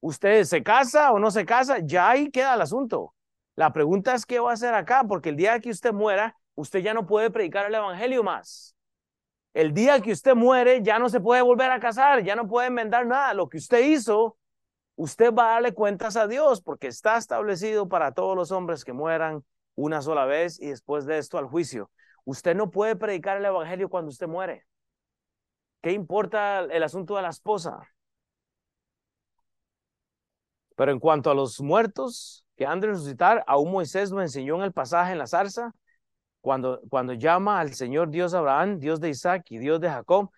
[0.00, 3.14] Usted se casa o no se casa, ya ahí queda el asunto.
[3.56, 6.80] La pregunta es qué va a hacer acá, porque el día que usted muera, usted
[6.80, 8.76] ya no puede predicar el evangelio más.
[9.52, 12.68] El día que usted muere, ya no se puede volver a casar, ya no puede
[12.68, 13.34] enmendar nada.
[13.34, 14.36] Lo que usted hizo,
[14.94, 18.92] usted va a darle cuentas a Dios, porque está establecido para todos los hombres que
[18.92, 21.90] mueran una sola vez y después de esto al juicio.
[22.24, 24.64] Usted no puede predicar el evangelio cuando usted muere.
[25.80, 27.88] ¿Qué importa el asunto de la esposa?
[30.78, 34.62] Pero en cuanto a los muertos que han de resucitar, aún Moisés lo enseñó en
[34.62, 35.74] el pasaje en la zarza,
[36.40, 40.30] cuando, cuando llama al Señor Dios Abraham, Dios de Isaac y Dios de Jacob,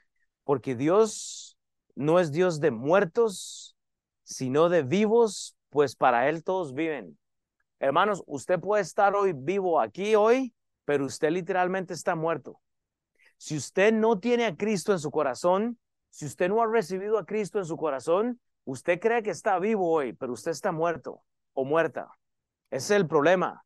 [0.44, 1.58] porque Dios
[1.94, 3.76] no es Dios de muertos,
[4.24, 7.18] sino de vivos, pues para Él todos viven.
[7.78, 10.54] Hermanos, usted puede estar hoy vivo aquí hoy,
[10.86, 12.58] pero usted literalmente está muerto.
[13.36, 17.26] Si usted no tiene a Cristo en su corazón, si usted no ha recibido a
[17.26, 21.22] Cristo en su corazón, Usted cree que está vivo hoy, pero usted está muerto
[21.54, 22.08] o muerta.
[22.70, 23.64] Ese es el problema.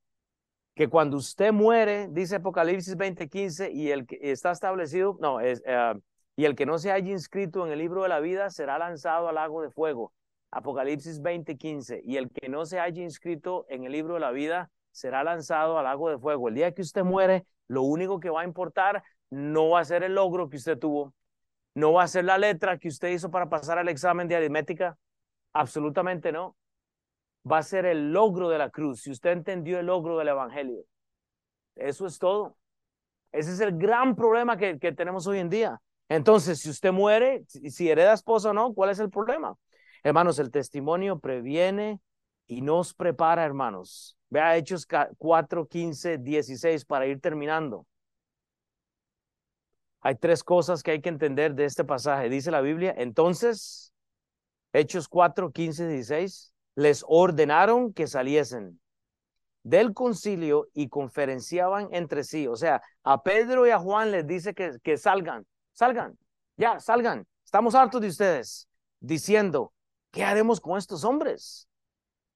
[0.74, 6.00] Que cuando usted muere, dice Apocalipsis 20:15, y el que está establecido, no, es, uh,
[6.37, 9.28] y el que no se haya inscrito en el libro de la vida será lanzado
[9.28, 10.12] al lago de fuego.
[10.50, 14.70] Apocalipsis 20:15, y el que no se haya inscrito en el libro de la vida
[14.90, 16.48] será lanzado al lago de fuego.
[16.48, 20.02] El día que usted muere, lo único que va a importar no va a ser
[20.04, 21.14] el logro que usted tuvo,
[21.74, 24.96] no va a ser la letra que usted hizo para pasar al examen de aritmética.
[25.52, 26.56] Absolutamente no.
[27.50, 29.02] Va a ser el logro de la cruz.
[29.02, 30.84] Si usted entendió el logro del evangelio.
[31.74, 32.56] Eso es todo.
[33.32, 35.80] Ese es el gran problema que, que tenemos hoy en día.
[36.08, 39.56] Entonces, si usted muere, si hereda esposa o no, ¿cuál es el problema?
[40.04, 42.00] Hermanos, el testimonio previene
[42.46, 44.16] y nos prepara, hermanos.
[44.28, 44.87] Vea Hechos
[45.18, 47.87] 4, 15, 16 para ir terminando.
[50.05, 52.29] Hay tres cosas que hay que entender de este pasaje.
[52.29, 53.95] Dice la Biblia, entonces,
[54.75, 58.81] Hechos 4, 15, 16, les ordenaron que saliesen.
[59.62, 62.47] del concilio y conferenciaban entre sí.
[62.47, 66.19] O sea, a Pedro y a Juan les dice que, que salgan, salgan,
[66.59, 67.27] ya, salgan.
[67.43, 68.69] Estamos hartos de ustedes,
[69.01, 69.73] diciendo,
[70.11, 71.67] ¿qué haremos con estos hombres?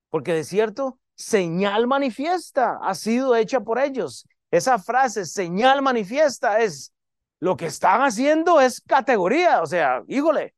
[0.09, 4.27] Porque de cierto, señal manifiesta ha sido hecha por ellos.
[4.51, 6.95] Esa frase, señal manifiesta, es
[7.40, 10.55] lo que están haciendo es categoría, o sea, híjole,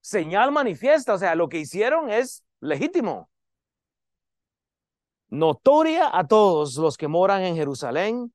[0.00, 3.28] señal manifiesta, o sea, lo que hicieron es legítimo
[5.30, 8.32] notoria a todos los que moran en Jerusalén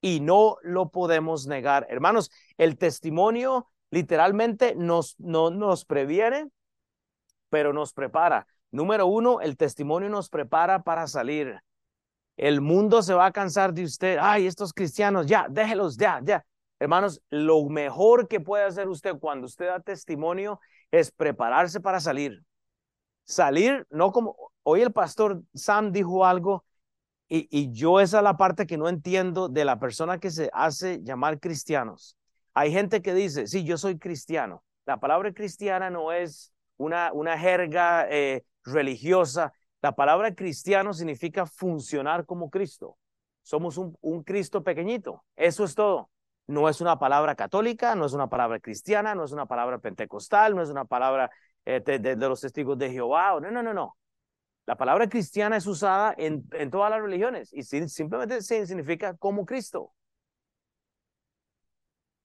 [0.00, 1.86] y no lo podemos negar.
[1.90, 6.48] Hermanos, el testimonio literalmente nos, no, nos previene,
[7.50, 8.46] pero nos prepara.
[8.70, 11.60] Número uno, el testimonio nos prepara para salir.
[12.36, 14.18] El mundo se va a cansar de usted.
[14.20, 16.44] Ay, estos cristianos, ya, déjelos, ya, ya.
[16.82, 20.58] Hermanos, lo mejor que puede hacer usted cuando usted da testimonio
[20.90, 22.42] es prepararse para salir.
[23.22, 26.64] Salir, no como, hoy el pastor Sam dijo algo
[27.28, 30.50] y, y, yo esa es la parte que no entiendo de la persona que se
[30.52, 32.18] hace llamar cristianos.
[32.52, 34.64] Hay gente que dice, sí, yo soy cristiano.
[34.84, 39.52] La palabra cristiana no es una, una jerga eh, religiosa.
[39.82, 42.98] La palabra cristiano significa funcionar como Cristo.
[43.42, 45.22] Somos un, un Cristo pequeñito.
[45.36, 46.10] Eso es todo.
[46.46, 50.54] No es una palabra católica, no es una palabra cristiana, no es una palabra pentecostal,
[50.54, 51.30] no es una palabra
[51.64, 53.38] eh, de, los testigos de Jehová.
[53.40, 53.96] No, no, no, no.
[54.66, 59.92] La palabra cristiana es usada en, en todas las religiones y simplemente significa como Cristo.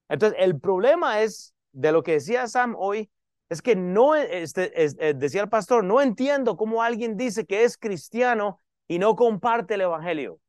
[0.09, 3.09] Entonces, el problema es de lo que decía Sam hoy,
[3.49, 7.77] es que no, este, eh, decía el pastor, no entiendo cómo alguien dice que es
[7.77, 10.39] cristiano y no comparte el evangelio.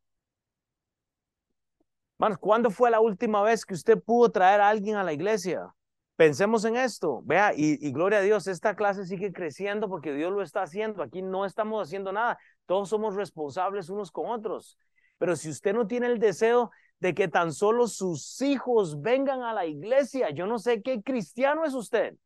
[2.19, 5.73] Manos, ¿cuándo fue la última vez que usted pudo traer a alguien a la iglesia?
[6.17, 10.43] Pensemos en esto, vea, y, gloria a Dios, esta clase sigue creciendo porque Dios lo
[10.43, 11.05] está haciendo.
[11.05, 14.77] Aquí no estamos haciendo nada, todos somos responsables unos con otros.
[15.19, 19.53] Pero si usted no tiene el deseo de que tan solo sus hijos vengan a
[19.53, 22.17] la iglesia, yo no sé qué cristiano es usted.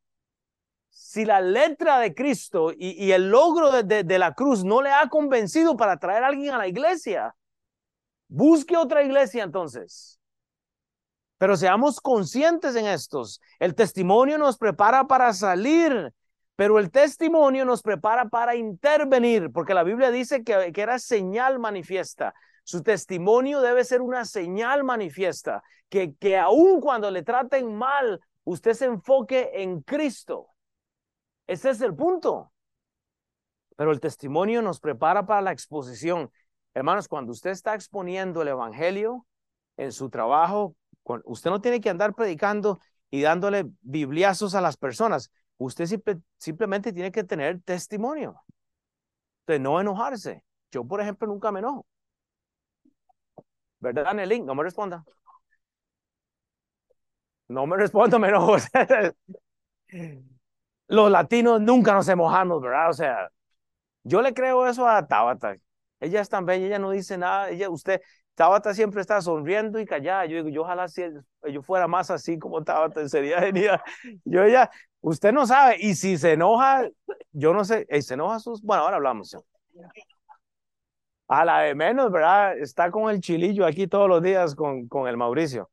[0.88, 4.90] Si la letra de Cristo y, el logro de, de, de la cruz no le
[4.90, 7.34] ha convencido para traer a alguien a la iglesia,
[8.32, 10.18] busque otra iglesia entonces.
[11.38, 13.40] Pero seamos conscientes en estos.
[13.58, 16.12] El testimonio nos prepara para salir,
[16.56, 21.58] pero el testimonio nos prepara para intervenir, porque la Biblia dice que, que era señal
[21.58, 22.34] manifiesta.
[22.64, 28.72] Su testimonio debe ser una señal manifiesta, que, que aun cuando le traten mal, usted
[28.74, 30.48] se enfoque en Cristo.
[31.46, 32.52] Ese es el punto.
[33.76, 36.30] Pero el testimonio nos prepara para la exposición.
[36.74, 39.26] Hermanos, cuando usted está exponiendo el Evangelio
[39.76, 40.74] en su trabajo,
[41.24, 42.80] Usted no tiene que andar predicando
[43.10, 45.30] y dándole bibliazos a las personas.
[45.58, 45.86] Usted
[46.38, 48.42] simplemente tiene que tener testimonio
[49.46, 50.44] de no enojarse.
[50.70, 51.86] Yo, por ejemplo, nunca me enojo.
[53.80, 54.40] ¿Verdad, Nelly?
[54.40, 55.04] No me responda.
[57.48, 58.56] No me respondo, me enojo.
[60.88, 62.90] Los latinos nunca nos mojamos, ¿verdad?
[62.90, 63.30] O sea,
[64.04, 65.56] yo le creo eso a Tabata.
[66.02, 67.50] Ella es tan ella no dice nada.
[67.50, 68.00] Ella, usted,
[68.34, 70.26] Tabata siempre está sonriendo y callada.
[70.26, 71.02] Yo digo, yo ojalá si
[71.48, 73.80] yo fuera más así como Tabata, sería genial.
[74.24, 76.88] Yo ya, usted no sabe, y si se enoja,
[77.32, 78.62] yo no sé, ¿se enoja sus?
[78.62, 79.36] Bueno, ahora hablamos.
[81.28, 82.58] A la de menos, ¿verdad?
[82.58, 85.70] Está con el chilillo aquí todos los días con, con el Mauricio.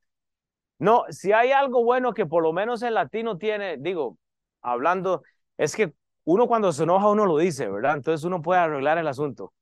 [0.80, 4.18] No, si hay algo bueno que por lo menos el latino tiene, digo,
[4.62, 5.24] hablando,
[5.58, 7.96] es que uno cuando se enoja uno lo dice, ¿verdad?
[7.96, 9.54] Entonces uno puede arreglar el asunto.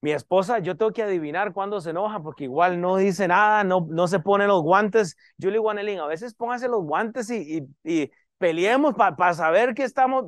[0.00, 3.86] Mi esposa, yo tengo que adivinar cuándo se enoja porque igual no dice nada, no,
[3.90, 5.16] no se pone los guantes.
[5.38, 5.70] Yo le digo
[6.02, 10.24] a veces póngase los guantes y, y, peleemos para saber que estamos.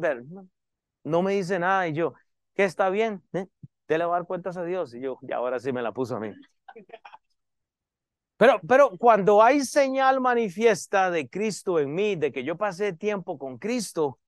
[1.04, 2.14] No me dice nada y yo,
[2.54, 3.22] ¿qué está bien?
[3.32, 3.46] ¿Eh?
[3.86, 4.92] Te le va a dar cuentas a Dios.
[4.94, 6.32] Y yo, ya ahora sí me la puso a mí.
[8.36, 13.38] Pero, pero cuando hay señal manifiesta de Cristo en mí, de que yo pasé tiempo
[13.38, 14.18] con Cristo,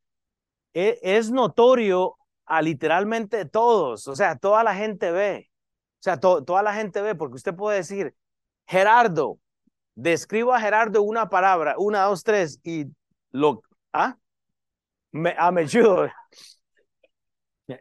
[0.73, 5.51] es, es notorio a literalmente todos, o sea, toda la gente ve,
[6.01, 8.15] o sea, toda la gente ve, porque usted puede decir,
[8.67, 9.39] Gerardo,
[9.95, 12.87] describo a Gerardo una palabra, una, dos, tres, y
[13.31, 14.17] lo, ¿ah?
[15.13, 16.09] Me, ah, mechudo.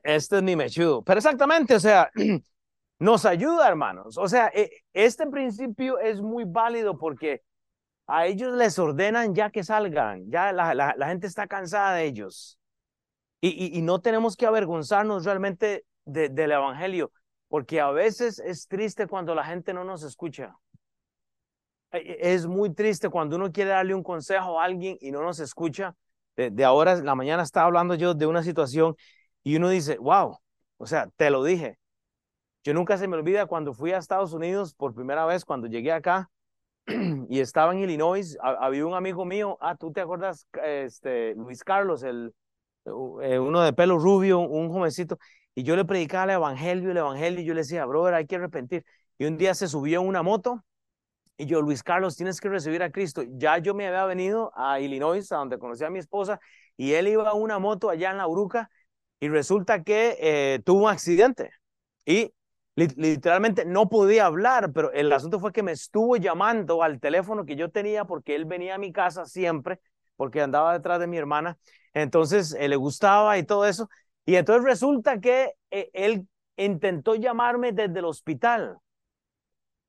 [0.03, 1.01] Este es mi mechudo.
[1.03, 2.12] Pero exactamente, o sea,
[2.99, 4.18] nos ayuda, hermanos.
[4.18, 7.41] O sea, e, este principio es muy válido porque
[8.07, 12.59] a ellos les ordenan ya que salgan, ya la, la gente está cansada de ellos.
[13.43, 17.11] Y, no tenemos que avergonzarnos realmente del Evangelio,
[17.47, 20.55] porque a veces es triste cuando la gente no nos escucha.
[21.91, 25.23] E, e, es muy triste cuando uno quiere darle un consejo a alguien y no
[25.23, 25.95] nos escucha.
[26.35, 28.95] De, ahora, la mañana estaba hablando yo de una situación
[29.43, 30.37] y uno dice, wow,
[30.77, 31.79] o sea, te lo dije.
[32.63, 35.91] Yo nunca se me olvida cuando fui a Estados Unidos por primera vez, cuando llegué
[35.91, 36.29] acá
[37.27, 42.03] y estaba en Illinois, había un amigo mío, ah, tú te acuerdas, este, Luis Carlos,
[42.03, 42.33] el,
[42.86, 45.19] uno de pelo rubio, un jovencito,
[45.55, 48.36] y yo le predicaba el evangelio, el evangelio, y yo le decía, brother, hay que
[48.38, 48.86] arrepentir.
[49.17, 50.63] Y un día se subió en una moto
[51.41, 53.23] y yo, Luis Carlos, tienes que recibir a Cristo.
[53.27, 56.39] Ya yo me había venido a Illinois, a donde conocí a mi esposa,
[56.77, 58.69] y él iba a una moto allá en la Uruca
[59.19, 61.49] y resulta que eh, tuvo un accidente
[62.05, 62.32] y
[62.75, 67.55] literalmente no podía hablar, pero el asunto fue que me estuvo llamando al teléfono que
[67.55, 69.79] yo tenía porque él venía a mi casa siempre,
[70.15, 71.57] porque andaba detrás de mi hermana,
[71.93, 73.89] entonces eh, le gustaba y todo eso.
[74.25, 76.27] Y entonces resulta que eh, él
[76.57, 78.77] intentó llamarme desde el hospital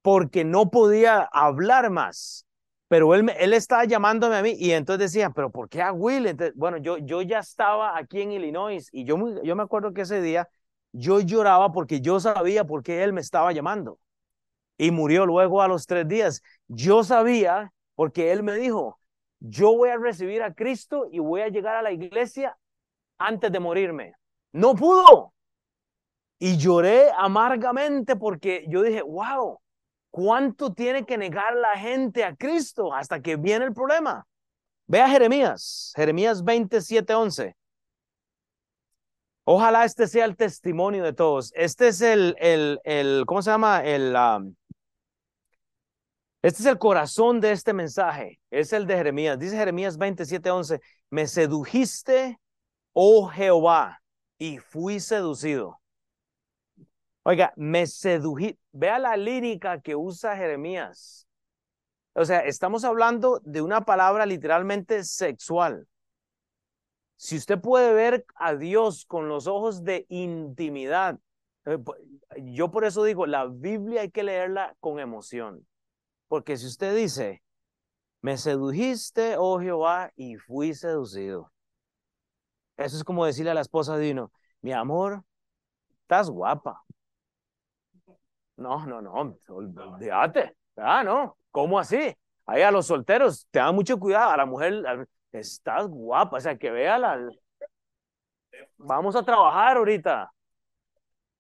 [0.03, 2.47] porque no podía hablar más.
[2.89, 6.37] Pero él, él estaba llamándome a mí y entonces decía, pero ¿por qué a Will?
[6.55, 10.21] bueno, yo, yo ya estaba aquí en Illinois y yo, yo me acuerdo que ese
[10.21, 10.49] día
[10.93, 13.99] yo lloraba porque yo sabía por qué él me estaba llamando.
[14.77, 16.43] Y murió luego a los tres días.
[16.69, 18.99] Yo sabía porque él me dijo,
[19.45, 22.57] yo voy a recibir a Cristo y voy a llegar a la iglesia
[23.19, 24.15] antes de morirme.
[24.53, 25.33] No pudo.
[26.39, 29.63] Y lloré amargamente porque yo dije, wow,
[30.13, 34.27] ¿Cuánto tiene que negar la gente a Cristo hasta que viene el problema?
[34.87, 37.57] Ve a Jeremías, Jeremías 27, 11.
[39.45, 41.51] Ojalá este sea el testimonio de todos.
[41.57, 43.83] Este es el, el, el ¿cómo se llama?
[43.83, 44.55] El, um,
[46.43, 48.41] este es el corazón de este mensaje.
[48.51, 49.39] Es el de Jeremías.
[49.39, 50.81] Dice Jeremías 27, 11.
[51.11, 52.41] Me sedujiste,
[52.93, 54.03] oh Jehová,
[54.39, 55.81] y fui seducido.
[57.23, 58.59] Oiga, me sedují.
[58.73, 61.29] Vea la lírica que usa Jeremías.
[62.15, 65.87] O sea, estamos hablando de una palabra literalmente sexual.
[67.17, 71.21] Si usted puede ver a Dios con los ojos de intimidad,
[71.67, 71.79] eh,
[72.39, 75.65] yo por eso digo, la Biblia hay que leerla con emoción.
[76.33, 77.43] Porque si usted dice,
[78.23, 81.53] me sedujiste, oh Jehová, y fui seducido.
[82.79, 85.23] Eso es como decirle a la esposa de uno, mi amor,
[86.01, 86.83] estás guapa.
[88.57, 90.57] No, no, no, olvídate.
[90.75, 92.17] Ah, no, ¿cómo así?
[92.47, 94.31] Ahí a los solteros, te da mucho cuidado.
[94.31, 97.29] A la mujer, estás guapa, o sea, que vea la.
[98.79, 100.33] Vamos a trabajar ahorita.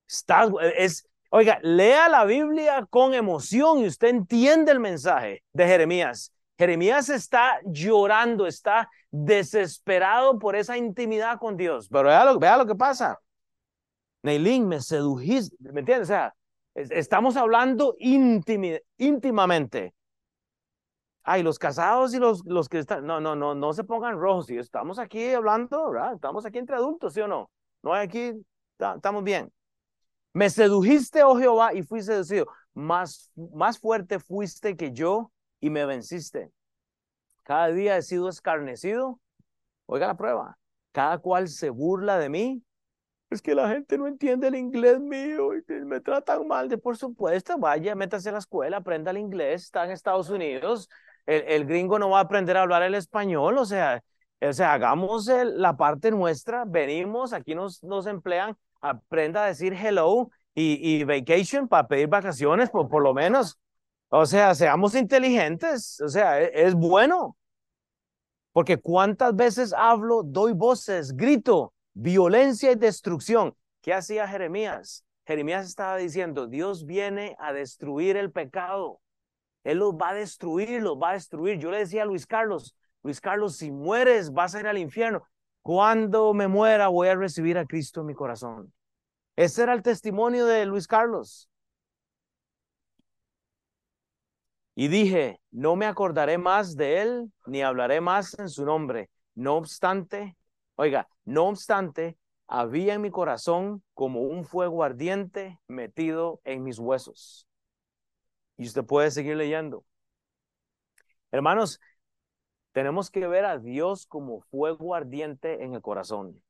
[0.06, 6.32] Estás, es, oiga, lea la Biblia con emoción y usted entiende el mensaje de Jeremías.
[6.58, 11.88] Jeremías está llorando, está desesperado por esa intimidad con Dios.
[11.90, 12.08] Pero
[12.38, 13.18] vea lo, que pasa.
[14.22, 16.08] Neilín, me sedujiste, ¿me entiendes?
[16.08, 16.34] O sea,
[16.74, 19.94] Estamos hablando íntimamente.
[21.22, 24.50] Ay, los casados y los, los que están, no, no, no, no se pongan rojos.
[24.50, 26.14] Estamos aquí hablando, ¿verdad?
[26.14, 27.50] Estamos aquí entre adultos, ¿sí o no?
[27.82, 28.32] No hay aquí,
[28.78, 29.52] estamos bien.
[30.32, 32.46] Me sedujiste, oh Jehová, y fui seducido.
[32.74, 35.30] Más, más fuerte fuiste que yo
[35.60, 36.50] y me venciste.
[37.42, 39.20] Cada día he sido escarnecido.
[39.86, 40.58] Oiga la prueba.
[40.92, 42.62] Cada cual se burla de mí
[43.32, 46.68] es que la gente no entiende el inglés mío y me tratan mal.
[46.68, 50.88] De por supuesto, vaya, métase a la escuela, aprenda el inglés, está en Estados Unidos.
[51.26, 54.02] El, gringo no va a aprender a hablar el español, o sea,
[54.40, 60.30] o sea hagamos la parte nuestra, venimos, aquí nos, nos emplean, aprenda a decir hello
[60.54, 63.58] y, vacation para pedir vacaciones, por, por lo menos.
[64.08, 67.38] O sea, seamos inteligentes, o sea, es, es bueno.
[68.52, 73.56] Porque cuántas veces hablo, doy voces, grito, violencia y destrucción.
[73.80, 75.06] ¿Qué hacía Jeremías?
[75.26, 79.00] Jeremías estaba diciendo, Dios viene a destruir el pecado.
[79.64, 81.58] Él los va a destruir, los va a destruir.
[81.58, 85.26] Yo le decía a Luis Carlos, Luis Carlos, si mueres vas a ir al infierno.
[85.62, 88.72] Cuando me muera voy a recibir a Cristo en mi corazón.
[89.36, 91.48] Ese era el testimonio de Luis Carlos.
[94.74, 99.10] Y dije, no me acordaré más de él, ni hablaré más en su nombre.
[99.34, 100.36] No obstante,
[100.76, 107.46] Oiga, no obstante, había en mi corazón como un fuego ardiente metido en mis huesos.
[108.56, 109.84] Y usted puede seguir leyendo.
[111.30, 111.80] Hermanos,
[112.72, 116.42] tenemos que ver a Dios como fuego ardiente en el corazón.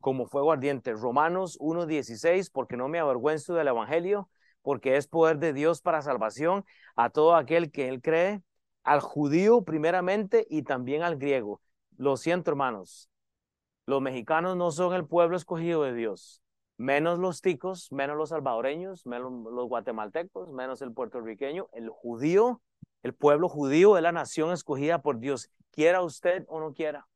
[0.00, 0.92] Como fuego ardiente.
[0.92, 4.28] Romanos 1.16, porque no me avergüenzo del Evangelio,
[4.62, 6.64] porque es poder de Dios para salvación
[6.96, 8.42] a todo aquel que él cree,
[8.82, 11.60] al judío primeramente y también al griego.
[11.96, 13.10] Lo siento, hermanos,
[13.86, 16.42] los mexicanos no son el pueblo escogido de Dios,
[16.76, 22.60] menos los ticos, menos los salvadoreños, menos los guatemaltecos, menos el puertorriqueño, el judío,
[23.02, 27.06] el pueblo judío es la nación escogida por Dios, quiera usted o no quiera.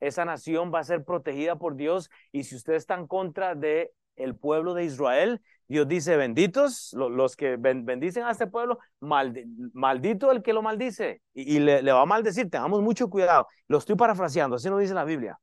[0.00, 3.92] Esa nación va a ser protegida por Dios y si usted está en contra de
[4.16, 10.42] el pueblo de Israel, Dios dice, benditos los que bendicen a este pueblo, maldito el
[10.42, 12.50] que lo maldice y, le, va a maldecir.
[12.50, 13.46] Tengamos mucho cuidado.
[13.68, 15.38] Lo estoy parafraseando, así lo dice la Biblia.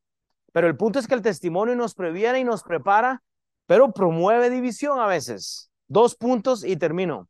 [0.51, 3.23] Pero el punto es que el testimonio nos previene y nos prepara,
[3.65, 5.71] pero promueve división a veces.
[5.87, 7.27] Dos puntos y termino.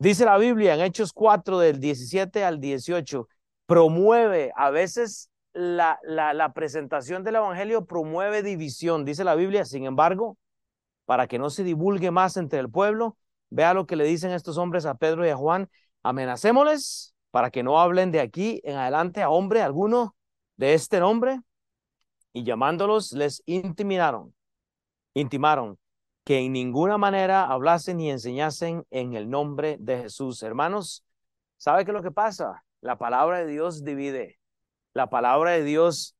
[0.00, 3.28] Dice la Biblia en Hechos 4 del 17 al 18,
[3.66, 9.04] promueve a veces la, la, presentación del Evangelio, promueve división.
[9.04, 10.38] Dice la Biblia, sin embargo,
[11.04, 13.16] para que no se divulgue más entre el pueblo,
[13.50, 15.68] vea lo que le dicen estos hombres a Pedro y a Juan,
[16.04, 20.14] amenacémosles para que no hablen de aquí en adelante a hombre alguno
[20.56, 21.40] de este nombre
[22.32, 24.32] y llamándolos les intimidaron,
[25.14, 25.76] intimaron
[26.28, 30.42] que en ninguna manera hablasen ni enseñasen en el nombre de Jesús.
[30.42, 31.02] Hermanos,
[31.56, 32.66] ¿sabe qué es lo que pasa?
[32.82, 34.38] La palabra de Dios divide.
[34.92, 36.16] La palabra de Dios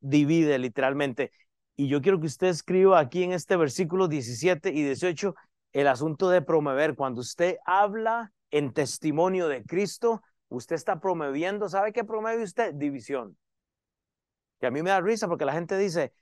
[0.00, 1.30] divide literalmente.
[1.76, 5.36] Y yo quiero que usted escriba aquí en este versículo 17 y 18
[5.72, 6.96] el asunto de promover.
[6.96, 12.74] Cuando usted habla en testimonio de Cristo, usted está promoviendo, ¿sabe qué promueve usted?
[12.74, 13.36] División
[14.66, 16.12] a mí me da risa porque la gente dice,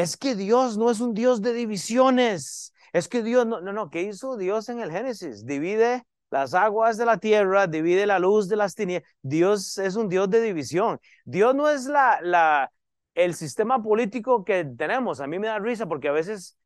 [0.00, 2.72] es que Dios no es un Dios de divisiones.
[2.92, 5.44] Es que Dios, no, no, no, ¿qué hizo Dios en el Génesis?
[5.44, 9.08] Divide las aguas de la tierra, divide la luz de las tinieblas.
[9.22, 10.98] Dios es un Dios de división.
[11.24, 12.72] Dios no es la, la,
[13.14, 15.20] el sistema político que tenemos.
[15.20, 16.56] A mí me da risa porque a veces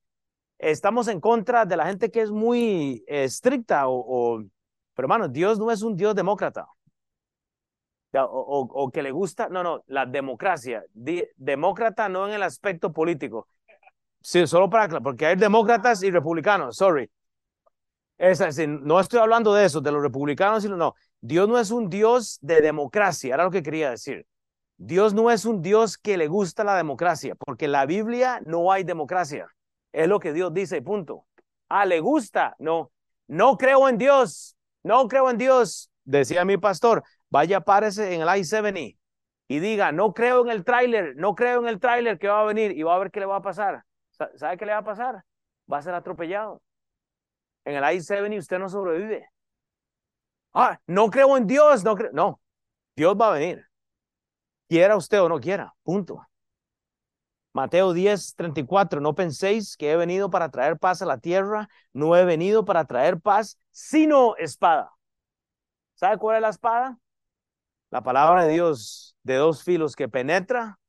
[0.59, 4.45] estamos en contra de la gente que es muy estricta o, o,
[4.95, 6.66] pero hermano, Dios no es un Dios demócrata
[8.23, 13.49] o, que le gusta, no, no, la democracia, demócrata no en el aspecto político.
[14.21, 17.11] Sí, solo para, porque hay demócratas y republicanos, sorry.
[18.17, 20.95] Es decir, no estoy hablando de eso, de los republicanos, sino no.
[21.21, 24.27] Dios no es un Dios de democracia, era lo que quería decir.
[24.77, 28.73] Dios no es un Dios que le gusta la democracia, porque en la Biblia no
[28.73, 29.49] hay democracia.
[29.93, 31.27] Es lo que Dios dice, punto.
[31.69, 32.91] Ah, le gusta, no.
[33.27, 37.03] No creo en Dios, no creo en Dios, decía mi pastor
[37.35, 38.97] vaya, párese en el I-70
[39.49, 42.45] y diga, no creo en el tráiler, no creo en el tráiler que va a
[42.45, 43.85] venir y va a ver qué le va a pasar.
[44.37, 45.24] ¿Sabe qué le va a pasar?
[45.70, 46.62] Va a ser atropellado.
[47.64, 49.28] En el I-70 usted no sobrevive.
[50.53, 52.12] Ah, no creo en Dios, no creo.
[52.12, 52.41] No,
[52.95, 53.66] Dios va a venir.
[54.68, 56.24] Quiera usted o no quiera, punto.
[57.53, 62.14] Mateo 10, 34, no penséis que he venido para traer paz a la tierra, no
[62.14, 64.93] he venido para traer paz, sino espada.
[65.95, 66.99] ¿Sabe cuál es la espada?
[67.95, 70.81] La palabra de Dios de dos filos que penetra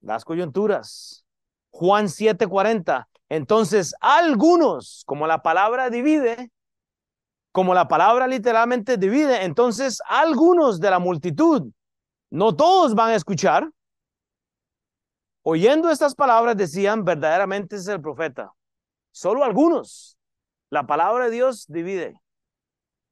[0.00, 1.26] las coyunturas.
[1.72, 3.08] Juan 7:40.
[3.28, 6.52] Entonces, algunos, como la palabra divide,
[7.50, 11.68] como la palabra literalmente divide, entonces algunos de la multitud,
[12.30, 13.68] no todos van a escuchar,
[15.42, 18.52] oyendo estas palabras decían, verdaderamente es el profeta.
[19.10, 20.16] Solo algunos.
[20.70, 22.20] La palabra de Dios divide.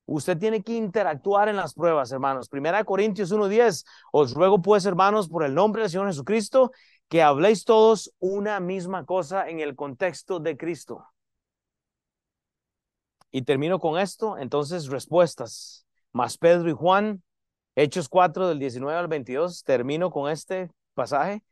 [0.06, 2.48] Usted tiene que interactuar en las pruebas, hermanos.
[2.48, 3.84] Primera Corintios 1:10.
[4.12, 6.72] Os ruego pues, hermanos, por el nombre del Señor Jesucristo,
[7.08, 11.06] que habléis todos una misma cosa en el contexto de Cristo.
[13.30, 15.86] Y termino con esto, entonces respuestas.
[16.12, 17.22] Más Pedro y Juan,
[17.74, 21.42] Hechos 4 del 19 al 22, termino con este pasaje.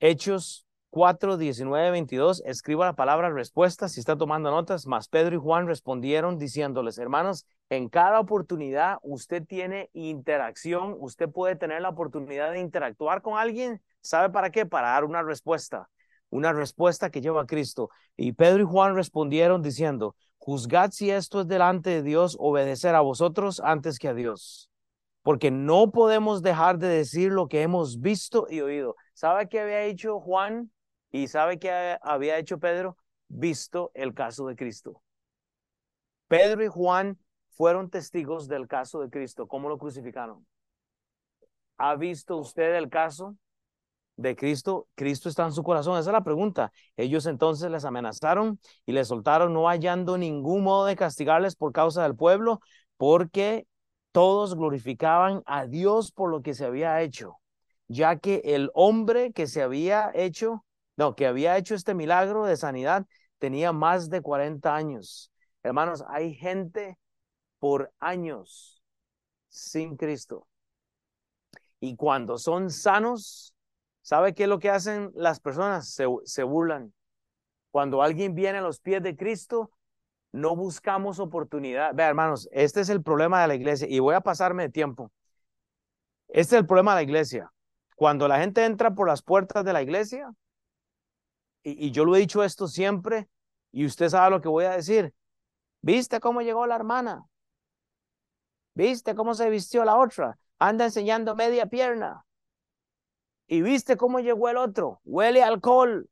[0.00, 5.40] Hechos 4, 19, 22, escriba la palabra respuesta si está tomando notas, más Pedro y
[5.40, 12.52] Juan respondieron diciéndoles, hermanos, en cada oportunidad usted tiene interacción, usted puede tener la oportunidad
[12.52, 14.66] de interactuar con alguien, ¿sabe para qué?
[14.66, 15.90] Para dar una respuesta,
[16.30, 17.90] una respuesta que lleva a Cristo.
[18.16, 23.00] Y Pedro y Juan respondieron diciendo, juzgad si esto es delante de Dios, obedecer a
[23.00, 24.70] vosotros antes que a Dios,
[25.22, 28.94] porque no podemos dejar de decir lo que hemos visto y oído.
[29.12, 30.70] ¿Sabe qué había hecho Juan?
[31.14, 32.96] ¿Y sabe qué había hecho Pedro?
[33.28, 35.00] Visto el caso de Cristo.
[36.26, 39.46] Pedro y Juan fueron testigos del caso de Cristo.
[39.46, 40.44] ¿Cómo lo crucificaron?
[41.76, 43.36] ¿Ha visto usted el caso
[44.16, 44.88] de Cristo?
[44.96, 45.96] Cristo está en su corazón.
[46.00, 46.72] Esa es la pregunta.
[46.96, 52.02] Ellos entonces les amenazaron y les soltaron no hallando ningún modo de castigarles por causa
[52.02, 52.58] del pueblo,
[52.96, 53.68] porque
[54.10, 57.36] todos glorificaban a Dios por lo que se había hecho,
[57.86, 60.64] ya que el hombre que se había hecho
[60.96, 63.06] no, que había hecho este milagro de sanidad,
[63.38, 65.32] tenía más de 40 años.
[65.62, 66.98] Hermanos, hay gente
[67.58, 68.82] por años
[69.48, 70.46] sin Cristo.
[71.80, 73.54] Y cuando son sanos,
[74.02, 75.88] ¿sabe qué es lo que hacen las personas?
[75.90, 76.94] Se, se burlan.
[77.70, 79.70] Cuando alguien viene a los pies de Cristo,
[80.32, 81.94] no buscamos oportunidad.
[81.94, 85.10] Vea, hermanos, este es el problema de la iglesia y voy a pasarme de tiempo.
[86.28, 87.52] Este es el problema de la iglesia.
[87.96, 90.32] Cuando la gente entra por las puertas de la iglesia,
[91.64, 93.28] y, yo lo he dicho esto siempre,
[93.72, 95.12] Y usted sabe lo que voy a decir.
[95.82, 97.24] ¿Viste cómo llegó la hermana?
[98.74, 100.38] ¿Viste cómo se vistió la otra?
[100.58, 102.24] Anda enseñando media pierna.
[103.48, 105.00] ¿Y viste cómo llegó el otro?
[105.04, 106.08] Huele alcohol.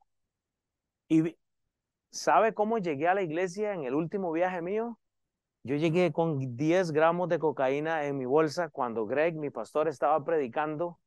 [1.09, 1.37] ¿Y
[2.11, 4.99] sabe cómo llegué a la iglesia en el último viaje mío?
[5.63, 10.25] Yo llegué con 10 gramos de cocaína en mi bolsa cuando Greg, mi pastor, estaba
[10.25, 10.99] predicando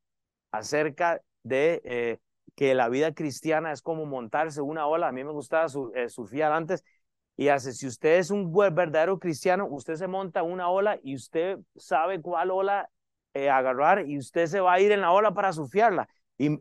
[0.50, 2.18] acerca de eh,
[2.54, 5.08] que la vida cristiana es como montarse una ola.
[5.08, 6.84] A mí me gustaba eh, surfear antes
[7.36, 11.58] y hace, si usted es un verdadero cristiano, usted se monta una ola y usted
[11.76, 12.90] sabe cuál ola
[13.34, 16.08] eh, agarrar y usted se va a ir en la ola para surfearla.
[16.38, 16.58] Y,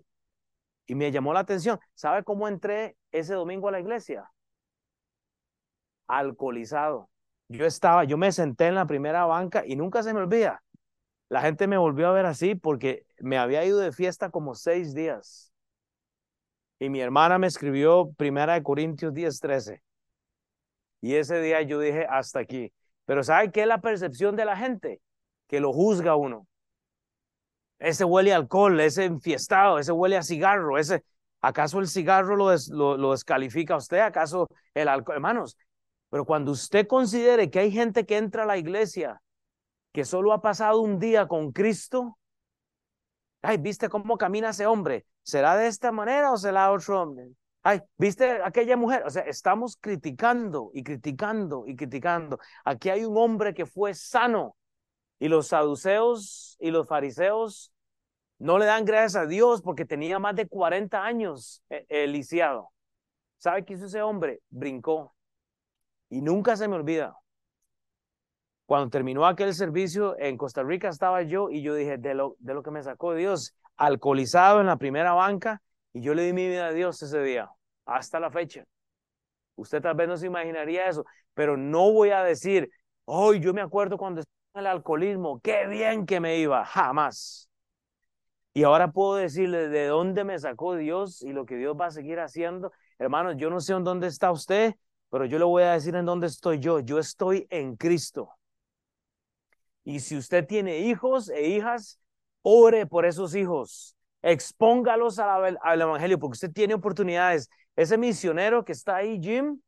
[0.87, 1.79] y me llamó la atención.
[1.93, 4.31] ¿Sabe cómo entré ese domingo a la iglesia?
[6.07, 7.09] Alcoholizado.
[7.47, 10.63] Yo estaba, yo me senté en la primera banca y nunca se me olvida.
[11.29, 14.95] La gente me volvió a ver así porque me había ido de fiesta como seis
[14.95, 15.53] días.
[16.79, 19.81] Y mi hermana me escribió Primera de Corintios 10, 13.
[21.01, 22.73] Y ese día yo dije, hasta aquí.
[23.05, 25.01] Pero ¿sabe qué es la percepción de la gente?
[25.47, 26.47] Que lo juzga uno.
[27.79, 31.03] Ese huele a alcohol, ese enfiestado, ese huele a cigarro, ese...
[31.41, 32.55] ¿Acaso el cigarro lo,
[32.97, 33.99] lo, descalifica a usted?
[33.99, 35.17] ¿Acaso el alcohol?
[35.17, 35.55] Hermanos,
[36.09, 39.21] pero cuando usted considere que hay gente que entra a la iglesia
[39.91, 42.17] que solo ha pasado un día con Cristo,
[43.43, 45.05] ay, ¿viste cómo camina ese hombre?
[45.25, 47.31] ¿Será de esta manera o será otro hombre?
[47.63, 49.03] Ay, ¿viste aquella mujer?
[49.07, 52.37] O sea, estamos criticando y criticando y criticando.
[52.63, 54.55] Aquí hay un hombre que fue sano
[55.17, 57.73] y los saduceos y los fariseos
[58.37, 62.69] no le dan gracias a Dios porque tenía más de 40 años el eh, lisiado.
[63.39, 64.41] ¿Sabe qué hizo ese hombre?
[64.49, 65.15] Brincó.
[66.09, 67.17] Y nunca se me olvida.
[68.67, 72.53] Cuando terminó aquel servicio en Costa Rica estaba yo y yo dije, de lo, de
[72.53, 75.61] lo que me sacó Dios, alcoholizado en la primera banca,
[75.93, 77.49] y yo le di mi vida a Dios ese día,
[77.85, 78.65] hasta la fecha.
[79.55, 82.69] Usted tal vez no se imaginaría eso, pero no voy a decir,
[83.05, 87.49] hoy yo me acuerdo cuando estaba en el alcoholismo, qué bien que me iba, jamás.
[88.53, 91.91] Y ahora puedo decirle de dónde me sacó Dios y lo que Dios va a
[91.91, 92.71] seguir haciendo.
[92.97, 94.75] Hermanos, yo no sé en dónde está usted,
[95.09, 96.79] pero yo le voy a decir en dónde estoy yo.
[96.79, 98.29] Yo estoy en Cristo.
[99.83, 101.99] Y si usted tiene hijos e hijas,
[102.45, 103.95] ore por esos hijos.
[104.21, 107.49] Expóngalos al, Evangelio, porque usted tiene oportunidades.
[107.75, 109.59] Ese misionero que está ahí, Jim,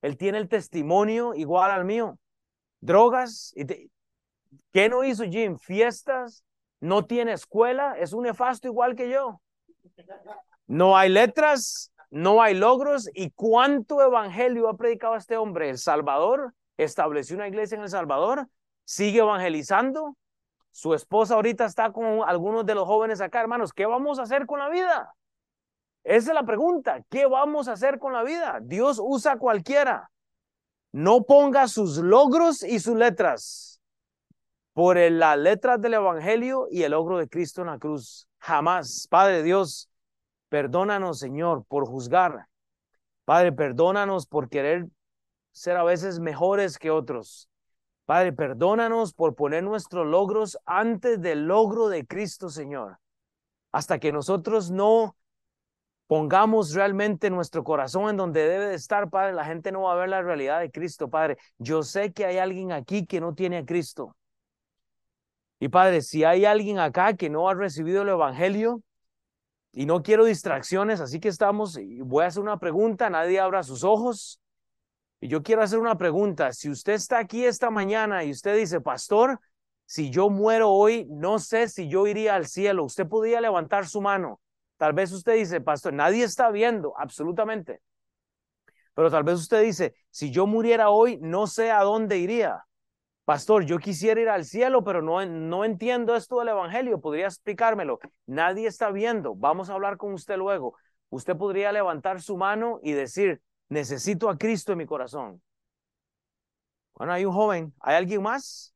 [0.00, 2.18] él tiene el testimonio igual al mío.
[2.80, 3.54] Drogas.
[4.72, 5.58] ¿Qué no hizo Jim?
[5.58, 6.42] Fiestas.
[6.80, 7.96] No tiene escuela.
[7.98, 9.42] Es un nefasto igual que yo.
[10.66, 11.92] No hay letras.
[12.10, 13.10] No hay logros.
[13.14, 15.68] ¿Y cuánto evangelio ha predicado este hombre?
[15.68, 18.48] El Salvador estableció una iglesia en El Salvador
[18.84, 20.16] sigue evangelizando.
[20.76, 23.72] Su esposa ahorita está con algunos de los jóvenes acá, hermanos.
[23.72, 25.14] ¿Qué vamos a hacer con la vida?
[26.04, 27.02] Esa es la pregunta.
[27.08, 28.58] ¿Qué vamos a hacer con la vida?
[28.60, 30.10] Dios usa cualquiera.
[30.92, 33.80] No ponga sus logros y sus letras
[34.74, 38.28] por las letras del Evangelio y el logro de Cristo en la cruz.
[38.38, 39.06] Jamás.
[39.08, 39.88] Padre Dios,
[40.50, 42.48] perdónanos, Señor, por juzgar.
[43.24, 44.88] Padre, perdónanos por querer
[45.52, 47.48] ser a veces mejores que otros.
[48.06, 52.98] Padre, perdónanos por poner nuestros logros antes del logro de Cristo, Señor.
[53.72, 55.16] Hasta que nosotros no
[56.06, 59.96] pongamos realmente nuestro corazón en donde debe de estar, Padre, la gente no va a
[59.96, 61.36] ver la realidad de Cristo, Padre.
[61.58, 64.16] Yo sé que hay alguien aquí que no tiene a Cristo.
[65.58, 68.82] Y Padre, si hay alguien acá que no ha recibido el Evangelio
[69.72, 73.82] y no quiero distracciones, así que estamos, voy a hacer una pregunta, nadie abra sus
[73.82, 74.40] ojos.
[75.20, 76.52] Y yo quiero hacer una pregunta.
[76.52, 79.40] Si usted está aquí esta mañana y usted dice, pastor,
[79.86, 82.84] si yo muero hoy, no sé si yo iría al cielo.
[82.84, 84.40] Usted podría levantar su mano.
[84.76, 87.80] Tal vez usted dice, pastor, nadie está viendo, absolutamente.
[88.94, 92.64] Pero tal vez usted dice, si yo muriera hoy, no sé a dónde iría.
[93.24, 97.00] Pastor, yo quisiera ir al cielo, pero no, no entiendo esto del Evangelio.
[97.00, 97.98] ¿Podría explicármelo?
[98.26, 99.34] Nadie está viendo.
[99.34, 100.76] Vamos a hablar con usted luego.
[101.10, 105.42] Usted podría levantar su mano y decir, necesito a Cristo en mi corazón.
[106.94, 108.74] Bueno, hay un joven, ¿hay alguien más?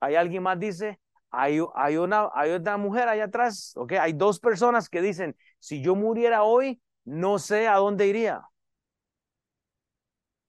[0.00, 0.58] ¿Hay alguien más?
[0.58, 0.98] Dice,
[1.30, 3.92] hay, una, hay una mujer allá atrás, ¿ok?
[3.92, 8.42] Hay dos personas que dicen, si yo muriera hoy, no sé a dónde iría.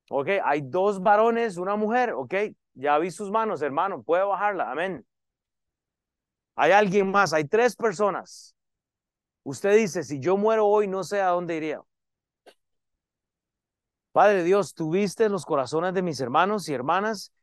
[0.10, 0.30] ¿Ok?
[0.44, 2.34] Hay dos varones, una mujer, ¿ok?
[2.74, 5.06] Ya vi sus manos, hermano, puede bajarla, amén.
[6.56, 8.56] Hay alguien más, hay tres personas.
[9.44, 11.82] Usted dice, si yo muero hoy, no sé a dónde iría.
[14.16, 17.34] Padre Dios, tuviste los corazones de mis hermanos y hermanas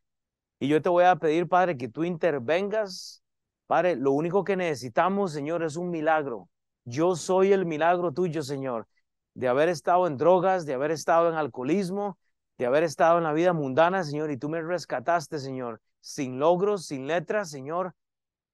[0.58, 3.22] y yo te voy a pedir, Padre, que tú intervengas.
[3.66, 6.48] Padre, lo único que necesitamos, Señor, es un milagro.
[6.86, 8.88] Yo soy el milagro tuyo, Señor.
[9.34, 12.16] de haber estado en drogas, de haber estado en alcoholismo,
[12.56, 16.86] de haber estado en la vida mundana, Señor, y tú me rescataste, Señor, sin logros,
[16.86, 17.94] sin letras, Señor.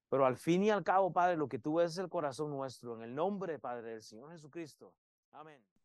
[0.09, 2.97] Pero al fin y al cabo, Padre, lo que tú ves es el corazón nuestro.
[2.97, 4.93] En el nombre, Padre, del Señor Jesucristo.
[5.31, 5.69] Amén.